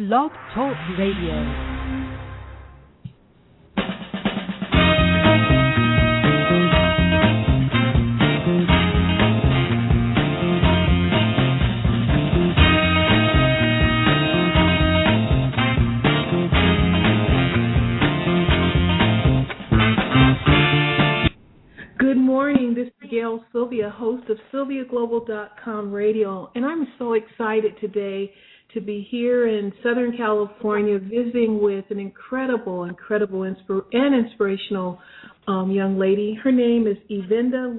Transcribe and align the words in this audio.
Blog 0.00 0.30
Talk 0.54 0.74
Radio. 0.98 1.34
Good 21.98 22.16
morning. 22.16 22.72
This 22.74 22.86
is 22.86 23.10
Gail 23.10 23.44
Sylvia, 23.52 23.90
host 23.90 24.30
of 24.30 24.38
SylviaGlobal.com 24.50 25.92
radio, 25.92 26.50
and 26.54 26.64
I'm 26.64 26.88
so 26.98 27.12
excited 27.12 27.74
today 27.82 28.32
to 28.74 28.80
be 28.80 29.06
here 29.10 29.48
in 29.48 29.72
Southern 29.82 30.16
California 30.16 30.98
visiting 30.98 31.60
with 31.62 31.84
an 31.90 31.98
incredible, 31.98 32.84
incredible 32.84 33.40
inspir- 33.40 33.84
and 33.92 34.14
inspirational 34.14 34.98
um, 35.48 35.70
young 35.70 35.98
lady. 35.98 36.38
Her 36.42 36.52
name 36.52 36.86
is 36.86 36.96
Evinda 37.10 37.76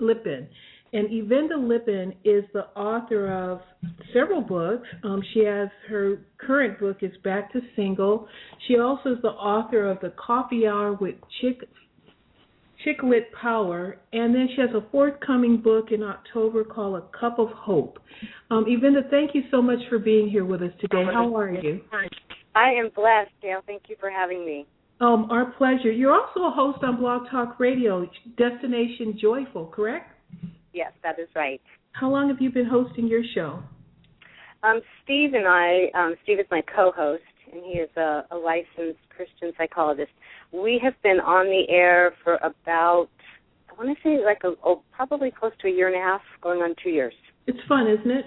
Lepins. 0.00 0.48
And 0.92 1.08
Evinda 1.08 1.56
Lepins 1.56 2.14
is 2.24 2.44
the 2.52 2.66
author 2.78 3.32
of 3.32 3.60
several 4.14 4.40
books. 4.40 4.86
Um, 5.04 5.22
she 5.34 5.40
has 5.40 5.68
her 5.88 6.20
current 6.38 6.78
book 6.78 6.98
is 7.02 7.12
Back 7.24 7.52
to 7.52 7.60
Single. 7.74 8.28
She 8.66 8.78
also 8.78 9.12
is 9.12 9.22
the 9.22 9.28
author 9.28 9.88
of 9.88 10.00
the 10.00 10.12
Coffee 10.16 10.66
Hour 10.66 10.92
with 10.94 11.16
Chick 11.40 11.68
Chick 12.84 12.98
Lit 13.02 13.32
Power, 13.32 13.98
and 14.12 14.34
then 14.34 14.48
she 14.54 14.60
has 14.60 14.70
a 14.74 14.88
forthcoming 14.90 15.58
book 15.60 15.92
in 15.92 16.02
October 16.02 16.64
called 16.64 17.02
A 17.02 17.18
Cup 17.18 17.38
of 17.38 17.48
Hope. 17.48 17.98
Um, 18.50 18.64
Evinda, 18.64 19.08
thank 19.10 19.34
you 19.34 19.42
so 19.50 19.62
much 19.62 19.78
for 19.88 19.98
being 19.98 20.28
here 20.28 20.44
with 20.44 20.62
us 20.62 20.72
today. 20.80 21.04
How 21.04 21.34
are 21.36 21.52
you? 21.52 21.80
I 22.54 22.70
am 22.70 22.90
blessed, 22.94 23.30
Dale. 23.42 23.60
Thank 23.66 23.84
you 23.88 23.96
for 24.00 24.10
having 24.10 24.44
me. 24.44 24.66
Um, 25.00 25.28
our 25.30 25.52
pleasure. 25.52 25.90
You're 25.90 26.14
also 26.14 26.40
a 26.46 26.50
host 26.50 26.82
on 26.82 26.98
Blog 26.98 27.30
Talk 27.30 27.60
Radio, 27.60 28.08
Destination 28.38 29.18
Joyful, 29.20 29.66
correct? 29.66 30.10
Yes, 30.72 30.92
that 31.02 31.18
is 31.18 31.28
right. 31.34 31.60
How 31.92 32.10
long 32.10 32.28
have 32.28 32.40
you 32.40 32.50
been 32.50 32.66
hosting 32.66 33.06
your 33.06 33.22
show? 33.34 33.62
Um, 34.62 34.80
Steve 35.04 35.34
and 35.34 35.46
I, 35.46 35.90
um, 35.94 36.14
Steve 36.22 36.40
is 36.40 36.46
my 36.50 36.62
co-host, 36.74 37.22
and 37.52 37.62
he 37.62 37.78
is 37.78 37.90
a, 37.96 38.24
a 38.30 38.36
licensed 38.36 39.00
Christian 39.14 39.52
psychologist. 39.56 40.10
We 40.56 40.80
have 40.82 40.94
been 41.02 41.20
on 41.20 41.46
the 41.46 41.72
air 41.72 42.12
for 42.24 42.36
about, 42.36 43.08
I 43.70 43.74
want 43.74 43.96
to 43.96 44.02
say 44.02 44.24
like 44.24 44.42
a, 44.44 44.54
oh, 44.64 44.82
probably 44.90 45.30
close 45.30 45.52
to 45.60 45.68
a 45.68 45.70
year 45.70 45.88
and 45.88 45.96
a 45.96 46.00
half, 46.00 46.22
going 46.42 46.60
on 46.60 46.74
two 46.82 46.90
years. 46.90 47.14
It's 47.46 47.58
fun, 47.68 47.86
isn't 47.88 48.10
it? 48.10 48.24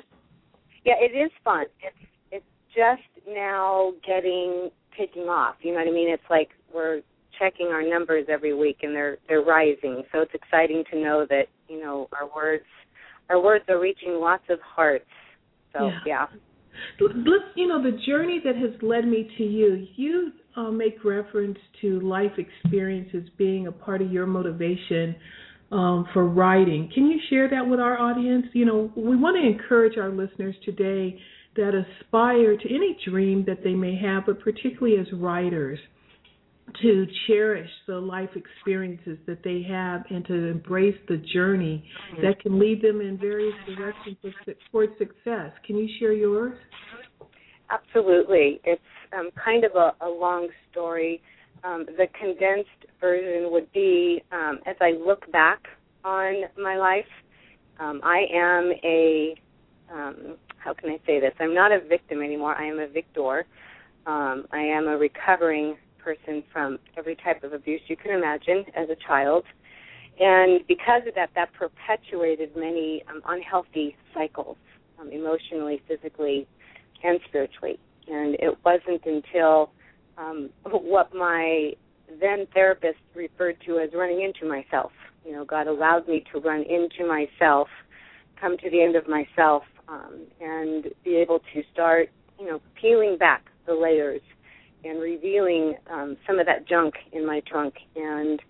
Yeah, 0.85 0.94
it 1.00 1.17
is 1.17 1.31
fun. 1.44 1.66
It's 1.81 1.95
it's 2.31 2.45
just 2.73 3.25
now 3.27 3.94
getting 4.05 4.69
taking 4.97 5.23
off. 5.23 5.55
You 5.61 5.73
know 5.73 5.80
what 5.80 5.88
I 5.88 5.91
mean? 5.91 6.09
It's 6.09 6.23
like 6.30 6.50
we're 6.73 7.02
checking 7.38 7.67
our 7.67 7.88
numbers 7.88 8.25
every 8.30 8.53
week 8.53 8.77
and 8.83 8.95
they're 8.95 9.17
they're 9.27 9.41
rising. 9.41 10.03
So 10.11 10.22
it's 10.22 10.33
exciting 10.33 10.83
to 10.91 11.00
know 11.00 11.25
that 11.30 11.45
you 11.67 11.81
know 11.81 12.07
our 12.13 12.33
words 12.33 12.63
our 13.30 13.41
words 13.41 13.66
are 13.69 13.80
reaching 13.80 14.19
lots 14.19 14.44
of 14.50 14.59
hearts. 14.61 15.05
So 15.73 15.88
Yeah. 15.88 16.00
yeah. 16.05 16.25
Let's, 17.02 17.44
you 17.55 17.67
know, 17.67 17.83
the 17.83 17.97
journey 18.07 18.39
that 18.45 18.55
has 18.55 18.72
led 18.81 19.05
me 19.05 19.30
to 19.38 19.44
you. 19.44 19.85
You 19.95 20.31
uh, 20.55 20.72
make 20.72 21.03
reference 21.03 21.58
to 21.81 22.00
life 22.02 22.31
experiences 22.38 23.30
being 23.38 23.67
a 23.67 23.72
part 23.72 24.02
of 24.02 24.11
your 24.11 24.25
motivation 24.25 25.16
um, 25.72 26.08
for 26.14 26.28
writing. 26.28 26.89
Can 26.94 27.08
you 27.08 27.19
share 27.30 27.50
that 27.50 27.67
with 27.67 27.80
our 27.80 28.00
audience? 28.00 28.45
You 28.53 28.66
know, 28.66 28.91
we 28.95 29.16
want 29.16 29.38
to 29.38 29.47
encourage 29.47 29.97
our 29.97 30.09
listeners 30.09 30.56
today 30.66 31.19
that 31.56 31.73
aspire 31.75 32.58
to 32.58 32.69
any 32.69 32.97
dream 33.08 33.44
that 33.47 33.64
they 33.64 33.73
may 33.73 33.97
have, 33.97 34.25
but 34.25 34.39
particularly 34.39 34.97
as 35.00 35.08
writers, 35.14 35.80
to 36.81 37.08
cherish 37.28 37.69
the 37.88 37.95
life 37.95 38.30
experiences 38.36 39.17
that 39.25 39.44
they 39.44 39.63
have 39.67 40.03
and 40.09 40.25
to 40.28 40.34
embrace 40.34 40.96
the 41.07 41.18
journey 41.34 41.84
that 42.22 42.40
can 42.41 42.59
lead 42.59 42.81
them 42.81 43.02
in 43.02 43.18
various 43.18 43.56
directions 43.75 44.18
towards 44.72 44.91
success. 44.97 45.52
Can 45.66 45.78
you 45.78 45.90
share 46.00 46.13
yours? 46.13 46.57
Absolutely. 47.72 48.59
It's 48.63 48.81
um, 49.18 49.30
kind 49.44 49.64
of 49.64 49.75
a, 49.75 49.94
a 50.02 50.09
long 50.09 50.50
story. 50.72 51.22
Um, 51.64 51.86
the 51.86 52.08
condensed 52.20 52.70
version 53.02 53.52
would 53.52 53.72
be 53.74 54.24
um, 54.31 54.59
as 54.66 54.75
I 54.81 54.92
look 54.92 55.30
back 55.31 55.68
on 56.03 56.44
my 56.58 56.78
life, 56.78 57.06
um, 57.80 58.02
I 58.03 58.25
am 58.34 58.72
a, 58.84 59.36
um, 59.92 60.38
how 60.58 60.74
can 60.74 60.90
I 60.90 61.00
say 61.06 61.20
this? 61.20 61.34
I'm 61.40 61.53
not 61.53 61.72
a 61.72 61.80
victim 61.80 62.22
anymore. 62.22 62.56
I 62.56 62.66
am 62.66 62.80
a 62.80 62.88
victor. 62.88 63.46
Um, 64.06 64.46
I 64.52 64.59
am 64.59 64.88
a 64.88 64.97
recovering 64.97 65.78
person 65.97 66.44
from 66.52 66.80
every 66.97 67.16
type 67.16 67.44
of 67.44 67.53
abuse 67.53 67.81
you 67.88 67.97
can 67.97 68.12
imagine 68.12 68.66
as 68.76 68.90
a 68.90 68.96
child. 69.08 69.44
And 70.20 70.66
because 70.68 71.03
of 71.08 71.16
that, 71.16 71.30
that 71.36 71.50
perpetuated 71.53 72.56
many 72.56 73.03
um, 73.09 73.22
unhealthy 73.28 73.96
cycles, 74.14 74.58
um, 75.00 75.09
emotionally, 75.12 75.81
physically, 75.88 76.47
and 77.03 77.20
spiritually. 77.28 77.80
And 78.09 78.36
it 78.36 78.58
wasn't 78.66 79.06
until 79.06 79.72
um, 80.18 80.50
what 80.64 81.14
my 81.14 81.74
then 82.20 82.47
therapist 82.53 82.97
referred 83.16 83.58
to 83.66 83.80
as 83.80 83.90
running 83.94 84.22
into 84.22 84.47
myself. 84.47 84.92
You 85.25 85.34
know, 85.34 85.46
God 85.46 85.68
allowed 85.68 86.08
me 86.08 86.24
to 86.34 86.40
run 86.40 86.64
into 86.64 87.08
myself, 87.08 87.68
come 88.40 88.58
to 88.58 88.70
the 88.70 88.81
end 88.81 88.96
of 88.96 89.08
myself, 89.08 89.64
um, 89.88 90.25
and 90.42 90.86
be 91.03 91.16
able 91.16 91.40
to 91.53 91.62
start, 91.72 92.09
you 92.40 92.47
know, 92.47 92.62
peeling 92.80 93.18
back 93.18 93.46
the 93.68 93.74
layers 93.74 94.22
and 94.84 95.02
revealing 95.02 95.76
um, 95.91 96.18
some 96.26 96.40
of 96.40 96.46
that 96.46 96.68
junk 96.68 96.96
in 97.12 97.26
my 97.26 97.41
trunk 97.41 97.76
and 97.96 98.41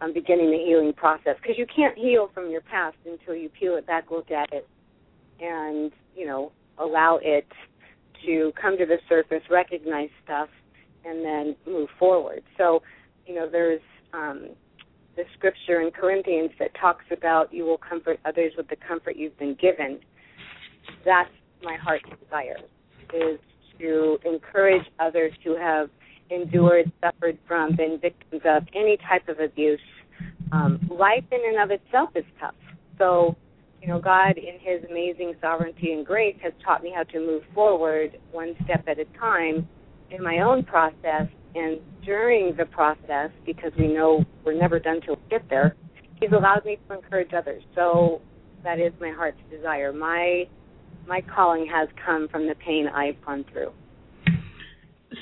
um, 0.00 0.12
beginning 0.12 0.50
the 0.50 0.58
healing 0.58 0.92
process. 0.92 1.36
Because 1.40 1.56
you 1.56 1.66
can't 1.74 1.96
heal 1.96 2.30
from 2.34 2.50
your 2.50 2.60
past 2.60 2.96
until 3.06 3.34
you 3.34 3.48
peel 3.48 3.76
it 3.76 3.86
back, 3.86 4.10
look 4.10 4.30
at 4.30 4.52
it, 4.52 4.68
and 5.40 5.92
you 6.14 6.26
know, 6.26 6.52
allow 6.78 7.18
it 7.22 7.46
to 8.24 8.52
come 8.60 8.78
to 8.78 8.86
the 8.86 8.98
surface, 9.08 9.42
recognize 9.50 10.08
stuff, 10.24 10.48
and 11.04 11.24
then 11.24 11.56
move 11.66 11.88
forward. 11.98 12.42
So, 12.56 12.82
you 13.26 13.34
know, 13.34 13.48
there's 13.50 13.80
um, 14.12 14.50
the 15.16 15.24
scripture 15.36 15.80
in 15.80 15.90
Corinthians 15.90 16.50
that 16.58 16.70
talks 16.80 17.04
about 17.10 17.52
you 17.52 17.64
will 17.64 17.78
comfort 17.78 18.18
others 18.24 18.52
with 18.56 18.68
the 18.68 18.76
comfort 18.86 19.16
you've 19.16 19.38
been 19.38 19.56
given. 19.60 20.00
That's 21.04 21.30
my 21.62 21.76
heart's 21.82 22.04
desire, 22.22 22.56
is 23.14 23.38
to 23.78 24.18
encourage 24.24 24.84
others 24.98 25.32
who 25.44 25.56
have 25.56 25.90
endured, 26.30 26.90
suffered 27.00 27.38
from, 27.46 27.76
been 27.76 27.98
victims 28.00 28.42
of 28.44 28.64
any 28.74 28.98
type 29.08 29.28
of 29.28 29.40
abuse. 29.40 29.80
Um, 30.52 30.80
life 30.90 31.24
in 31.30 31.40
and 31.46 31.62
of 31.62 31.70
itself 31.70 32.10
is 32.14 32.24
tough. 32.40 32.54
So, 32.98 33.36
you 33.86 33.92
know, 33.92 34.00
God, 34.00 34.36
in 34.36 34.58
His 34.60 34.82
amazing 34.90 35.34
sovereignty 35.40 35.92
and 35.92 36.04
grace, 36.04 36.34
has 36.42 36.52
taught 36.64 36.82
me 36.82 36.92
how 36.94 37.04
to 37.04 37.20
move 37.20 37.42
forward 37.54 38.18
one 38.32 38.54
step 38.64 38.84
at 38.88 38.98
a 38.98 39.04
time 39.16 39.68
in 40.10 40.22
my 40.24 40.40
own 40.40 40.64
process. 40.64 41.28
And 41.54 41.78
during 42.04 42.56
the 42.56 42.64
process, 42.66 43.30
because 43.46 43.70
we 43.78 43.86
know 43.86 44.24
we're 44.44 44.58
never 44.58 44.80
done 44.80 45.00
till 45.06 45.14
we 45.14 45.22
get 45.30 45.48
there, 45.48 45.76
He's 46.20 46.32
allowed 46.32 46.64
me 46.64 46.78
to 46.88 46.94
encourage 46.96 47.32
others. 47.32 47.62
So 47.76 48.22
that 48.64 48.80
is 48.80 48.92
my 49.00 49.12
heart's 49.14 49.38
desire. 49.50 49.92
My 49.92 50.44
my 51.06 51.20
calling 51.20 51.68
has 51.72 51.88
come 52.04 52.26
from 52.28 52.48
the 52.48 52.56
pain 52.56 52.88
I've 52.88 53.24
gone 53.24 53.44
through. 53.52 53.70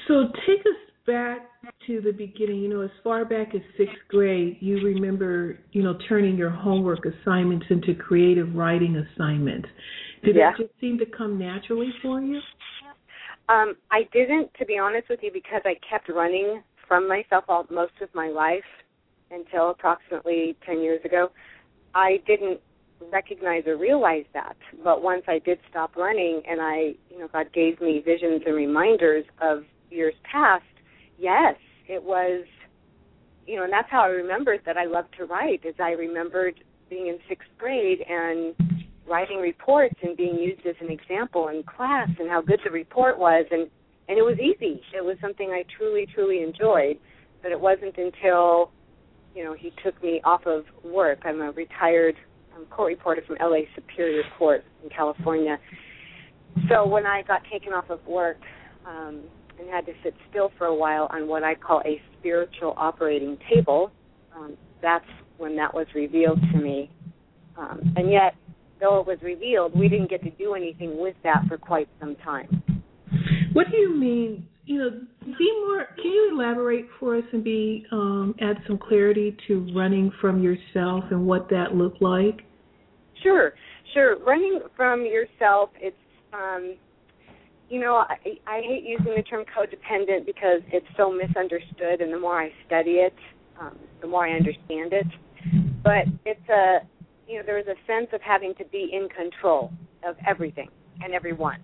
So 0.08 0.28
take 0.46 0.60
us 0.60 0.83
back 1.06 1.48
to 1.86 2.00
the 2.00 2.12
beginning. 2.12 2.60
You 2.60 2.68
know, 2.68 2.80
as 2.80 2.90
far 3.02 3.24
back 3.24 3.54
as 3.54 3.60
sixth 3.76 3.96
grade, 4.08 4.58
you 4.60 4.76
remember, 4.84 5.58
you 5.72 5.82
know, 5.82 5.98
turning 6.08 6.36
your 6.36 6.50
homework 6.50 7.06
assignments 7.06 7.66
into 7.70 7.94
creative 7.94 8.54
writing 8.54 8.96
assignments. 8.96 9.68
Did 10.22 10.36
Yeah. 10.36 10.52
it 10.52 10.56
just 10.56 10.80
seem 10.80 10.98
to 10.98 11.06
come 11.06 11.38
naturally 11.38 11.92
for 12.02 12.20
you? 12.20 12.40
Um, 13.48 13.76
I 13.90 14.04
didn't, 14.04 14.52
to 14.54 14.64
be 14.64 14.78
honest 14.78 15.08
with 15.10 15.22
you, 15.22 15.30
because 15.30 15.60
I 15.66 15.74
kept 15.88 16.08
running 16.08 16.62
from 16.88 17.06
myself 17.06 17.44
all 17.48 17.66
most 17.70 18.00
of 18.00 18.14
my 18.14 18.28
life 18.28 18.64
until 19.30 19.70
approximately 19.70 20.56
ten 20.64 20.80
years 20.80 21.04
ago. 21.04 21.30
I 21.94 22.22
didn't 22.26 22.60
recognize 23.12 23.66
or 23.66 23.76
realize 23.76 24.24
that. 24.32 24.56
But 24.82 25.02
once 25.02 25.22
I 25.28 25.38
did 25.40 25.58
stop 25.68 25.96
running 25.96 26.42
and 26.48 26.60
I, 26.60 26.94
you 27.10 27.18
know, 27.18 27.28
God 27.28 27.52
gave 27.52 27.80
me 27.80 28.00
visions 28.04 28.42
and 28.46 28.54
reminders 28.54 29.24
of 29.40 29.64
years 29.90 30.14
past, 30.30 30.64
yes, 31.18 31.56
it 31.88 32.02
was 32.02 32.44
you 33.46 33.56
know, 33.56 33.64
and 33.64 33.72
that's 33.72 33.90
how 33.90 34.02
I 34.02 34.06
remembered 34.06 34.60
that 34.64 34.78
I 34.78 34.86
loved 34.86 35.14
to 35.18 35.26
write 35.26 35.64
is 35.64 35.74
I 35.78 35.90
remembered 35.90 36.54
being 36.88 37.08
in 37.08 37.18
sixth 37.28 37.48
grade 37.58 37.98
and 38.08 38.54
writing 39.06 39.38
reports 39.38 39.94
and 40.02 40.16
being 40.16 40.36
used 40.36 40.66
as 40.66 40.76
an 40.80 40.90
example 40.90 41.48
in 41.48 41.62
class 41.62 42.08
and 42.18 42.30
how 42.30 42.40
good 42.40 42.60
the 42.64 42.70
report 42.70 43.18
was 43.18 43.44
and 43.50 43.68
and 44.08 44.18
it 44.18 44.22
was 44.22 44.36
easy. 44.38 44.82
It 44.94 45.02
was 45.02 45.16
something 45.20 45.50
I 45.50 45.64
truly, 45.78 46.06
truly 46.14 46.42
enjoyed. 46.42 46.98
But 47.42 47.52
it 47.52 47.60
wasn't 47.60 47.96
until, 47.96 48.70
you 49.34 49.44
know, 49.44 49.54
he 49.54 49.72
took 49.82 50.02
me 50.02 50.20
off 50.24 50.46
of 50.46 50.64
work. 50.84 51.20
I'm 51.24 51.40
a 51.40 51.52
retired 51.52 52.14
um, 52.54 52.66
court 52.66 52.88
reporter 52.88 53.22
from 53.26 53.36
LA 53.40 53.60
Superior 53.74 54.22
Court 54.38 54.62
in 54.82 54.90
California. 54.90 55.58
So 56.68 56.86
when 56.86 57.06
I 57.06 57.22
got 57.22 57.42
taken 57.50 57.72
off 57.72 57.90
of 57.90 58.06
work, 58.06 58.38
um, 58.86 59.22
and 59.58 59.68
had 59.70 59.86
to 59.86 59.92
sit 60.02 60.14
still 60.30 60.50
for 60.58 60.66
a 60.66 60.74
while 60.74 61.08
on 61.10 61.28
what 61.28 61.42
I 61.42 61.54
call 61.54 61.80
a 61.84 62.00
spiritual 62.18 62.74
operating 62.76 63.38
table. 63.52 63.90
Um, 64.34 64.56
that's 64.82 65.04
when 65.38 65.56
that 65.56 65.72
was 65.72 65.86
revealed 65.94 66.40
to 66.52 66.58
me. 66.58 66.90
Um, 67.56 67.94
and 67.96 68.10
yet, 68.10 68.34
though 68.80 69.00
it 69.00 69.06
was 69.06 69.18
revealed, 69.22 69.78
we 69.78 69.88
didn't 69.88 70.10
get 70.10 70.22
to 70.24 70.30
do 70.30 70.54
anything 70.54 70.98
with 71.00 71.14
that 71.22 71.44
for 71.48 71.56
quite 71.56 71.88
some 72.00 72.16
time. 72.16 72.62
What 73.52 73.66
do 73.70 73.76
you 73.76 73.94
mean? 73.94 74.46
You 74.66 74.78
know, 74.78 74.90
be 75.38 75.52
more. 75.66 75.86
Can 75.96 76.10
you 76.10 76.30
elaborate 76.32 76.86
for 76.98 77.16
us 77.16 77.24
and 77.32 77.44
be 77.44 77.86
um, 77.92 78.34
add 78.40 78.56
some 78.66 78.78
clarity 78.78 79.36
to 79.46 79.66
running 79.74 80.10
from 80.20 80.42
yourself 80.42 81.04
and 81.10 81.26
what 81.26 81.48
that 81.50 81.74
looked 81.74 82.02
like? 82.02 82.40
Sure, 83.22 83.52
sure. 83.92 84.18
Running 84.24 84.60
from 84.76 85.02
yourself, 85.02 85.70
it's 85.76 85.96
um, 86.32 86.76
you 87.74 87.80
know, 87.80 88.04
I, 88.08 88.14
I 88.46 88.60
hate 88.60 88.84
using 88.84 89.14
the 89.16 89.22
term 89.24 89.44
codependent 89.44 90.26
because 90.26 90.60
it's 90.68 90.86
so 90.96 91.10
misunderstood, 91.10 92.00
and 92.00 92.12
the 92.12 92.20
more 92.20 92.40
I 92.40 92.50
study 92.68 93.02
it, 93.02 93.12
um, 93.60 93.76
the 94.00 94.06
more 94.06 94.24
I 94.24 94.30
understand 94.30 94.92
it. 94.92 95.06
But 95.82 96.04
it's 96.24 96.48
a, 96.48 96.86
you 97.26 97.38
know, 97.38 97.42
there's 97.44 97.66
a 97.66 97.74
sense 97.84 98.06
of 98.12 98.20
having 98.20 98.54
to 98.58 98.64
be 98.66 98.90
in 98.92 99.08
control 99.08 99.72
of 100.06 100.14
everything 100.24 100.68
and 101.02 101.14
everyone, 101.14 101.58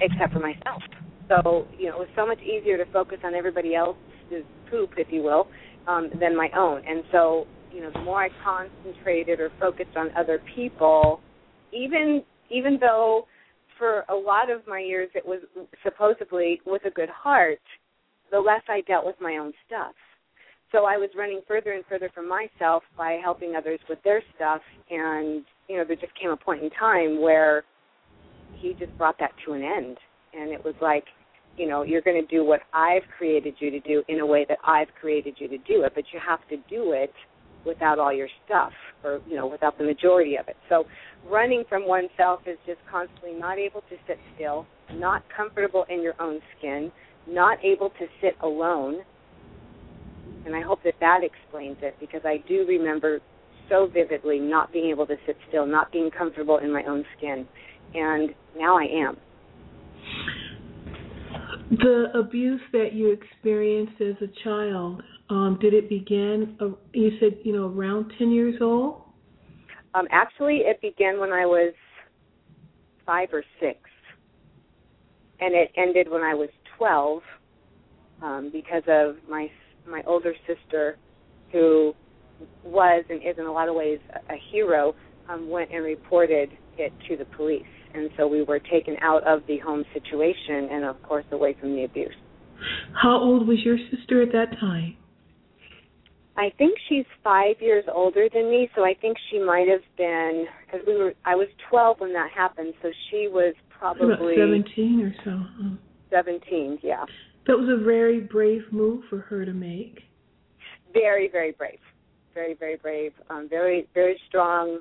except 0.00 0.32
for 0.32 0.40
myself. 0.40 0.82
So, 1.28 1.68
you 1.78 1.90
know, 1.90 1.94
it 1.94 1.98
was 2.00 2.08
so 2.16 2.26
much 2.26 2.40
easier 2.40 2.76
to 2.76 2.90
focus 2.90 3.18
on 3.22 3.36
everybody 3.36 3.76
else's 3.76 4.42
poop, 4.68 4.94
if 4.96 5.12
you 5.12 5.22
will, 5.22 5.46
um, 5.86 6.10
than 6.18 6.36
my 6.36 6.48
own. 6.56 6.82
And 6.84 7.04
so, 7.12 7.46
you 7.72 7.82
know, 7.82 7.92
the 7.92 8.00
more 8.00 8.24
I 8.24 8.30
concentrated 8.42 9.38
or 9.38 9.52
focused 9.60 9.96
on 9.96 10.10
other 10.18 10.42
people, 10.56 11.20
even 11.72 12.24
even 12.50 12.78
though 12.80 13.26
for 13.78 14.04
a 14.08 14.14
lot 14.14 14.50
of 14.50 14.66
my 14.66 14.80
years 14.80 15.08
it 15.14 15.24
was 15.24 15.40
supposedly 15.82 16.60
with 16.66 16.84
a 16.84 16.90
good 16.90 17.08
heart, 17.08 17.60
the 18.30 18.38
less 18.38 18.62
I 18.68 18.82
dealt 18.82 19.06
with 19.06 19.16
my 19.20 19.38
own 19.38 19.52
stuff. 19.66 19.94
So 20.70 20.84
I 20.84 20.98
was 20.98 21.08
running 21.16 21.40
further 21.48 21.72
and 21.72 21.84
further 21.88 22.10
from 22.14 22.28
myself 22.28 22.82
by 22.96 23.18
helping 23.22 23.56
others 23.56 23.80
with 23.88 23.98
their 24.04 24.22
stuff 24.36 24.60
and 24.90 25.44
you 25.68 25.76
know, 25.76 25.84
there 25.86 25.96
just 25.96 26.12
came 26.20 26.30
a 26.30 26.36
point 26.36 26.62
in 26.62 26.70
time 26.70 27.20
where 27.20 27.64
he 28.58 28.74
just 28.78 28.96
brought 28.98 29.18
that 29.20 29.30
to 29.46 29.52
an 29.52 29.62
end. 29.62 29.96
And 30.34 30.50
it 30.50 30.62
was 30.62 30.74
like, 30.82 31.04
you 31.56 31.68
know, 31.68 31.82
you're 31.82 32.02
going 32.02 32.20
to 32.20 32.26
do 32.26 32.44
what 32.44 32.60
I've 32.72 33.02
created 33.16 33.54
you 33.58 33.70
to 33.70 33.80
do 33.80 34.02
in 34.08 34.20
a 34.20 34.26
way 34.26 34.44
that 34.48 34.58
I've 34.64 34.88
created 35.00 35.36
you 35.38 35.48
to 35.48 35.58
do 35.58 35.84
it, 35.84 35.92
but 35.94 36.04
you 36.12 36.20
have 36.26 36.40
to 36.48 36.56
do 36.68 36.92
it 36.92 37.12
without 37.64 37.98
all 37.98 38.12
your 38.12 38.28
stuff 38.44 38.72
or, 39.04 39.20
you 39.28 39.36
know, 39.36 39.46
without 39.46 39.78
the 39.78 39.84
majority 39.84 40.36
of 40.36 40.48
it. 40.48 40.56
So 40.68 40.84
running 41.30 41.64
from 41.68 41.86
oneself 41.86 42.40
is 42.46 42.58
just 42.66 42.80
constantly 42.90 43.32
not 43.32 43.58
able 43.58 43.80
to 43.82 43.96
sit 44.06 44.18
still, 44.34 44.66
not 44.94 45.22
comfortable 45.34 45.84
in 45.88 46.02
your 46.02 46.14
own 46.20 46.40
skin, 46.58 46.90
not 47.28 47.58
able 47.64 47.90
to 47.90 48.06
sit 48.20 48.34
alone. 48.42 48.98
And 50.46 50.54
I 50.54 50.62
hope 50.62 50.82
that 50.84 50.94
that 51.00 51.20
explains 51.22 51.76
it 51.82 51.96
because 52.00 52.22
I 52.24 52.42
do 52.48 52.64
remember 52.66 53.20
so 53.68 53.88
vividly 53.92 54.38
not 54.38 54.72
being 54.72 54.90
able 54.90 55.06
to 55.06 55.16
sit 55.26 55.36
still, 55.48 55.66
not 55.66 55.92
being 55.92 56.10
comfortable 56.10 56.58
in 56.58 56.72
my 56.72 56.84
own 56.84 57.04
skin. 57.16 57.46
And 57.94 58.30
now 58.56 58.78
I 58.78 58.84
am. 58.84 59.16
The 61.70 62.06
abuse 62.14 62.60
that 62.72 62.94
you 62.94 63.12
experienced 63.12 64.00
as 64.00 64.14
a 64.22 64.42
child, 64.42 65.02
um, 65.30 65.58
did 65.60 65.74
it 65.74 65.88
begin, 65.88 66.56
uh, 66.60 66.68
you 66.92 67.10
said, 67.20 67.38
you 67.44 67.52
know, 67.52 67.68
around 67.68 68.12
10 68.18 68.30
years 68.30 68.54
old? 68.60 69.02
Um, 69.94 70.06
actually, 70.10 70.58
it 70.58 70.80
began 70.80 71.18
when 71.18 71.32
I 71.32 71.46
was 71.46 71.74
five 73.06 73.28
or 73.32 73.42
six, 73.58 73.78
and 75.40 75.54
it 75.54 75.70
ended 75.76 76.10
when 76.10 76.22
I 76.22 76.34
was 76.34 76.50
twelve 76.76 77.22
um, 78.22 78.50
because 78.52 78.82
of 78.86 79.16
my 79.28 79.50
my 79.88 80.02
older 80.06 80.34
sister, 80.46 80.98
who 81.52 81.94
was 82.62 83.04
and 83.08 83.20
is 83.22 83.38
in 83.38 83.46
a 83.46 83.52
lot 83.52 83.68
of 83.68 83.74
ways 83.74 83.98
a, 84.14 84.34
a 84.34 84.36
hero, 84.52 84.94
um, 85.28 85.48
went 85.48 85.70
and 85.72 85.82
reported 85.84 86.50
it 86.76 86.92
to 87.08 87.16
the 87.16 87.24
police, 87.36 87.62
and 87.94 88.10
so 88.16 88.26
we 88.28 88.42
were 88.42 88.58
taken 88.58 88.96
out 89.00 89.26
of 89.26 89.40
the 89.48 89.58
home 89.58 89.84
situation 89.94 90.68
and, 90.70 90.84
of 90.84 91.02
course, 91.02 91.24
away 91.32 91.56
from 91.58 91.74
the 91.74 91.84
abuse. 91.84 92.14
How 93.02 93.16
old 93.16 93.48
was 93.48 93.58
your 93.64 93.78
sister 93.90 94.22
at 94.22 94.32
that 94.32 94.58
time? 94.60 94.96
I 96.38 96.52
think 96.56 96.78
she's 96.88 97.04
five 97.24 97.56
years 97.58 97.84
older 97.92 98.28
than 98.32 98.48
me, 98.48 98.70
so 98.76 98.84
I 98.84 98.94
think 98.94 99.16
she 99.28 99.40
might 99.40 99.66
have 99.68 99.82
been 99.96 100.46
because 100.64 100.86
we 100.86 100.96
were. 100.96 101.12
I 101.24 101.34
was 101.34 101.48
twelve 101.68 101.98
when 101.98 102.12
that 102.12 102.30
happened, 102.30 102.74
so 102.80 102.90
she 103.10 103.26
was 103.28 103.54
probably 103.76 104.36
About 104.36 104.46
seventeen 104.46 105.00
or 105.02 105.12
so. 105.24 105.32
Huh? 105.34 105.76
Seventeen, 106.10 106.78
yeah. 106.80 107.04
That 107.48 107.58
was 107.58 107.68
a 107.68 107.84
very 107.84 108.20
brave 108.20 108.62
move 108.70 109.02
for 109.10 109.18
her 109.18 109.44
to 109.44 109.52
make. 109.52 110.02
Very, 110.92 111.28
very 111.28 111.50
brave, 111.50 111.80
very, 112.34 112.54
very 112.54 112.76
brave. 112.76 113.12
Um, 113.30 113.48
very, 113.50 113.88
very 113.92 114.18
strong. 114.28 114.78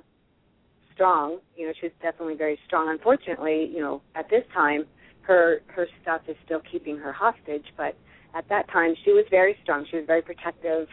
Strong, 0.93 1.39
you 1.55 1.67
know, 1.67 1.73
she's 1.79 1.91
definitely 2.01 2.35
very 2.35 2.57
strong. 2.65 2.89
Unfortunately, 2.89 3.69
you 3.71 3.81
know, 3.81 4.01
at 4.15 4.29
this 4.29 4.43
time, 4.53 4.85
her 5.21 5.61
her 5.67 5.87
stuff 6.03 6.21
is 6.27 6.35
still 6.45 6.61
keeping 6.71 6.97
her 6.97 7.11
hostage, 7.11 7.65
but 7.75 7.95
at 8.35 8.47
that 8.49 8.69
time 8.69 8.93
she 9.03 9.11
was 9.11 9.25
very 9.31 9.55
strong. 9.63 9.85
She 9.89 9.97
was 9.97 10.05
very 10.05 10.21
protective 10.21 10.87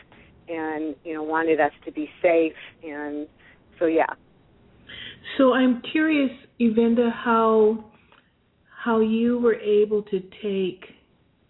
and 0.49 0.95
you 1.05 1.15
know 1.15 1.23
wanted 1.23 1.61
us 1.61 1.73
to 1.85 1.93
be 1.93 2.09
safe 2.23 2.53
and 2.83 3.27
so 3.79 3.87
yeah. 3.87 4.07
So 5.39 5.55
i'm 5.55 5.83
curious 5.93 6.31
Evinda 6.61 7.13
how 7.13 7.85
how 8.85 9.01
you 9.01 9.39
were 9.39 9.55
able 9.55 10.03
to 10.03 10.21
take 10.43 10.85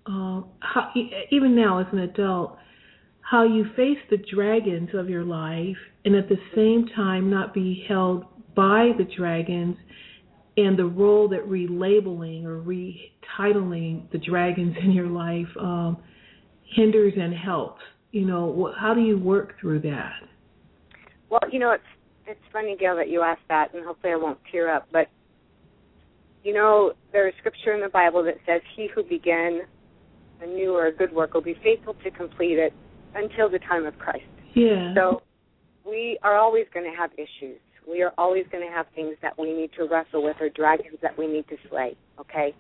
uh, 0.06 0.42
how, 0.60 0.92
even 1.30 1.56
now 1.56 1.78
as 1.78 1.86
an 1.92 2.00
adult 2.00 2.56
how 3.20 3.42
you 3.42 3.64
face 3.74 3.98
the 4.10 4.18
dragons 4.32 4.90
of 4.94 5.08
your 5.08 5.24
life 5.24 5.76
and 6.04 6.14
at 6.14 6.28
the 6.28 6.36
same 6.54 6.86
time 6.94 7.30
not 7.30 7.54
be 7.54 7.84
held 7.88 8.24
by 8.54 8.90
the 8.98 9.06
dragons 9.16 9.76
and 10.56 10.78
the 10.78 10.84
role 10.84 11.28
that 11.28 11.48
relabeling 11.48 12.44
or 12.44 12.62
retitling 12.62 14.10
the 14.12 14.18
dragons 14.18 14.76
in 14.82 14.92
your 14.92 15.08
life 15.08 15.48
um, 15.58 15.96
hinders 16.74 17.14
and 17.16 17.34
helps 17.34 17.80
you 18.14 18.24
know, 18.24 18.72
how 18.78 18.94
do 18.94 19.00
you 19.00 19.18
work 19.18 19.54
through 19.60 19.80
that? 19.80 20.12
Well, 21.30 21.40
you 21.50 21.58
know, 21.58 21.72
it's 21.72 21.82
it's 22.26 22.40
funny, 22.52 22.76
Gail, 22.78 22.94
that 22.96 23.10
you 23.10 23.22
asked 23.22 23.42
that, 23.48 23.74
and 23.74 23.84
hopefully 23.84 24.12
I 24.12 24.16
won't 24.16 24.38
tear 24.52 24.72
up. 24.72 24.86
But 24.92 25.08
you 26.44 26.54
know, 26.54 26.92
there's 27.12 27.34
scripture 27.38 27.74
in 27.74 27.80
the 27.80 27.88
Bible 27.88 28.22
that 28.22 28.36
says, 28.46 28.60
"He 28.76 28.88
who 28.94 29.02
began 29.02 29.62
a 30.40 30.46
new 30.46 30.74
or 30.74 30.86
a 30.86 30.92
good 30.92 31.12
work 31.12 31.34
will 31.34 31.42
be 31.42 31.58
faithful 31.64 31.94
to 32.04 32.10
complete 32.12 32.56
it 32.56 32.72
until 33.16 33.50
the 33.50 33.58
time 33.58 33.84
of 33.84 33.98
Christ." 33.98 34.22
Yeah. 34.54 34.94
So 34.94 35.22
we 35.84 36.16
are 36.22 36.36
always 36.36 36.66
going 36.72 36.88
to 36.88 36.96
have 36.96 37.10
issues. 37.14 37.58
We 37.86 38.02
are 38.02 38.12
always 38.16 38.44
going 38.52 38.64
to 38.64 38.72
have 38.72 38.86
things 38.94 39.16
that 39.22 39.36
we 39.36 39.52
need 39.52 39.70
to 39.76 39.88
wrestle 39.90 40.22
with 40.22 40.36
or 40.40 40.50
dragons 40.50 40.98
that 41.02 41.18
we 41.18 41.26
need 41.26 41.48
to 41.48 41.56
slay. 41.68 41.96
Okay. 42.20 42.54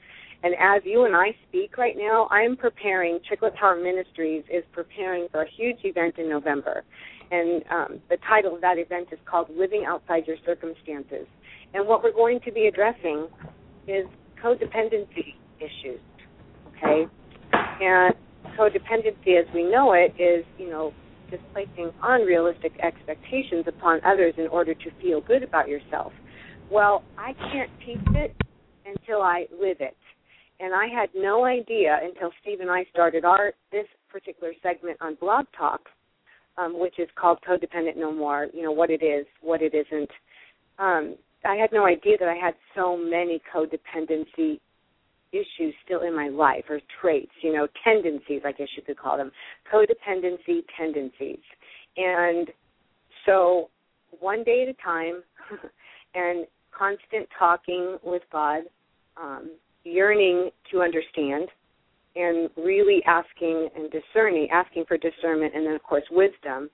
And 0.44 0.54
as 0.60 0.82
you 0.84 1.06
and 1.06 1.16
I 1.16 1.34
speak 1.48 1.78
right 1.78 1.96
now, 1.96 2.28
I'm 2.30 2.54
preparing, 2.54 3.18
Chicklit 3.20 3.54
Power 3.54 3.76
Ministries 3.82 4.44
is 4.52 4.62
preparing 4.72 5.26
for 5.32 5.40
a 5.40 5.46
huge 5.56 5.78
event 5.84 6.18
in 6.18 6.28
November. 6.28 6.82
And 7.30 7.64
um, 7.70 8.00
the 8.10 8.18
title 8.28 8.54
of 8.54 8.60
that 8.60 8.76
event 8.76 9.08
is 9.10 9.18
called 9.24 9.48
Living 9.56 9.86
Outside 9.88 10.26
Your 10.26 10.36
Circumstances. 10.44 11.26
And 11.72 11.88
what 11.88 12.02
we're 12.02 12.12
going 12.12 12.40
to 12.44 12.52
be 12.52 12.66
addressing 12.66 13.26
is 13.88 14.04
codependency 14.44 15.32
issues. 15.58 16.00
Okay? 16.76 17.06
And 17.80 18.14
codependency 18.58 19.40
as 19.40 19.46
we 19.54 19.62
know 19.62 19.94
it 19.94 20.14
is, 20.20 20.44
you 20.58 20.68
know, 20.68 20.92
just 21.30 21.42
placing 21.54 21.90
unrealistic 22.02 22.72
expectations 22.82 23.64
upon 23.66 24.00
others 24.04 24.34
in 24.36 24.48
order 24.48 24.74
to 24.74 24.90
feel 25.00 25.22
good 25.22 25.42
about 25.42 25.68
yourself. 25.68 26.12
Well, 26.70 27.02
I 27.16 27.32
can't 27.32 27.70
teach 27.80 28.14
it 28.14 28.36
until 28.84 29.22
I 29.22 29.46
live 29.58 29.78
it. 29.80 29.96
And 30.60 30.72
I 30.74 30.86
had 30.86 31.08
no 31.14 31.44
idea 31.44 31.98
until 32.02 32.30
Steve 32.40 32.60
and 32.60 32.70
I 32.70 32.84
started 32.90 33.24
our 33.24 33.52
this 33.72 33.86
particular 34.10 34.52
segment 34.62 34.96
on 35.00 35.16
Blog 35.16 35.46
Talk, 35.56 35.80
um, 36.56 36.78
which 36.78 36.98
is 36.98 37.08
called 37.16 37.38
Codependent 37.46 37.96
No 37.96 38.12
More. 38.12 38.46
You 38.52 38.62
know 38.62 38.72
what 38.72 38.90
it 38.90 39.02
is, 39.02 39.26
what 39.40 39.62
it 39.62 39.74
isn't. 39.74 40.10
Um, 40.78 41.16
I 41.44 41.56
had 41.56 41.70
no 41.72 41.86
idea 41.86 42.16
that 42.18 42.28
I 42.28 42.36
had 42.36 42.54
so 42.74 42.96
many 42.96 43.40
codependency 43.54 44.60
issues 45.32 45.74
still 45.84 46.02
in 46.02 46.14
my 46.14 46.28
life, 46.28 46.64
or 46.68 46.80
traits, 47.00 47.32
you 47.42 47.52
know, 47.52 47.66
tendencies, 47.82 48.42
I 48.44 48.52
guess 48.52 48.68
you 48.76 48.82
could 48.82 48.96
call 48.96 49.16
them, 49.16 49.32
codependency 49.72 50.64
tendencies. 50.78 51.40
And 51.96 52.48
so, 53.26 53.68
one 54.20 54.44
day 54.44 54.62
at 54.62 54.68
a 54.68 54.82
time, 54.82 55.22
and 56.14 56.46
constant 56.76 57.28
talking 57.36 57.98
with 58.04 58.22
God, 58.30 58.62
um, 59.20 59.50
yearning 59.84 60.50
to 60.70 60.82
understand 60.82 61.48
and 62.16 62.48
really 62.56 63.02
asking 63.06 63.68
and 63.76 63.90
discerning, 63.90 64.48
asking 64.52 64.84
for 64.86 64.96
discernment 64.96 65.52
and 65.54 65.66
then, 65.66 65.74
of 65.74 65.82
course, 65.82 66.04
wisdom. 66.10 66.70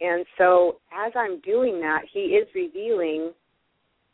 And 0.00 0.24
so, 0.38 0.76
as 0.92 1.12
I'm 1.16 1.40
doing 1.40 1.80
that, 1.80 2.02
he 2.12 2.20
is 2.20 2.48
revealing 2.54 3.32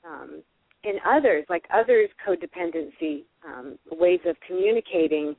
um, 0.04 0.42
in 0.84 0.94
others, 1.06 1.44
like 1.48 1.64
others' 1.72 2.08
codependency 2.26 3.24
um, 3.46 3.78
ways 3.90 4.20
of 4.26 4.36
communicating, 4.46 5.34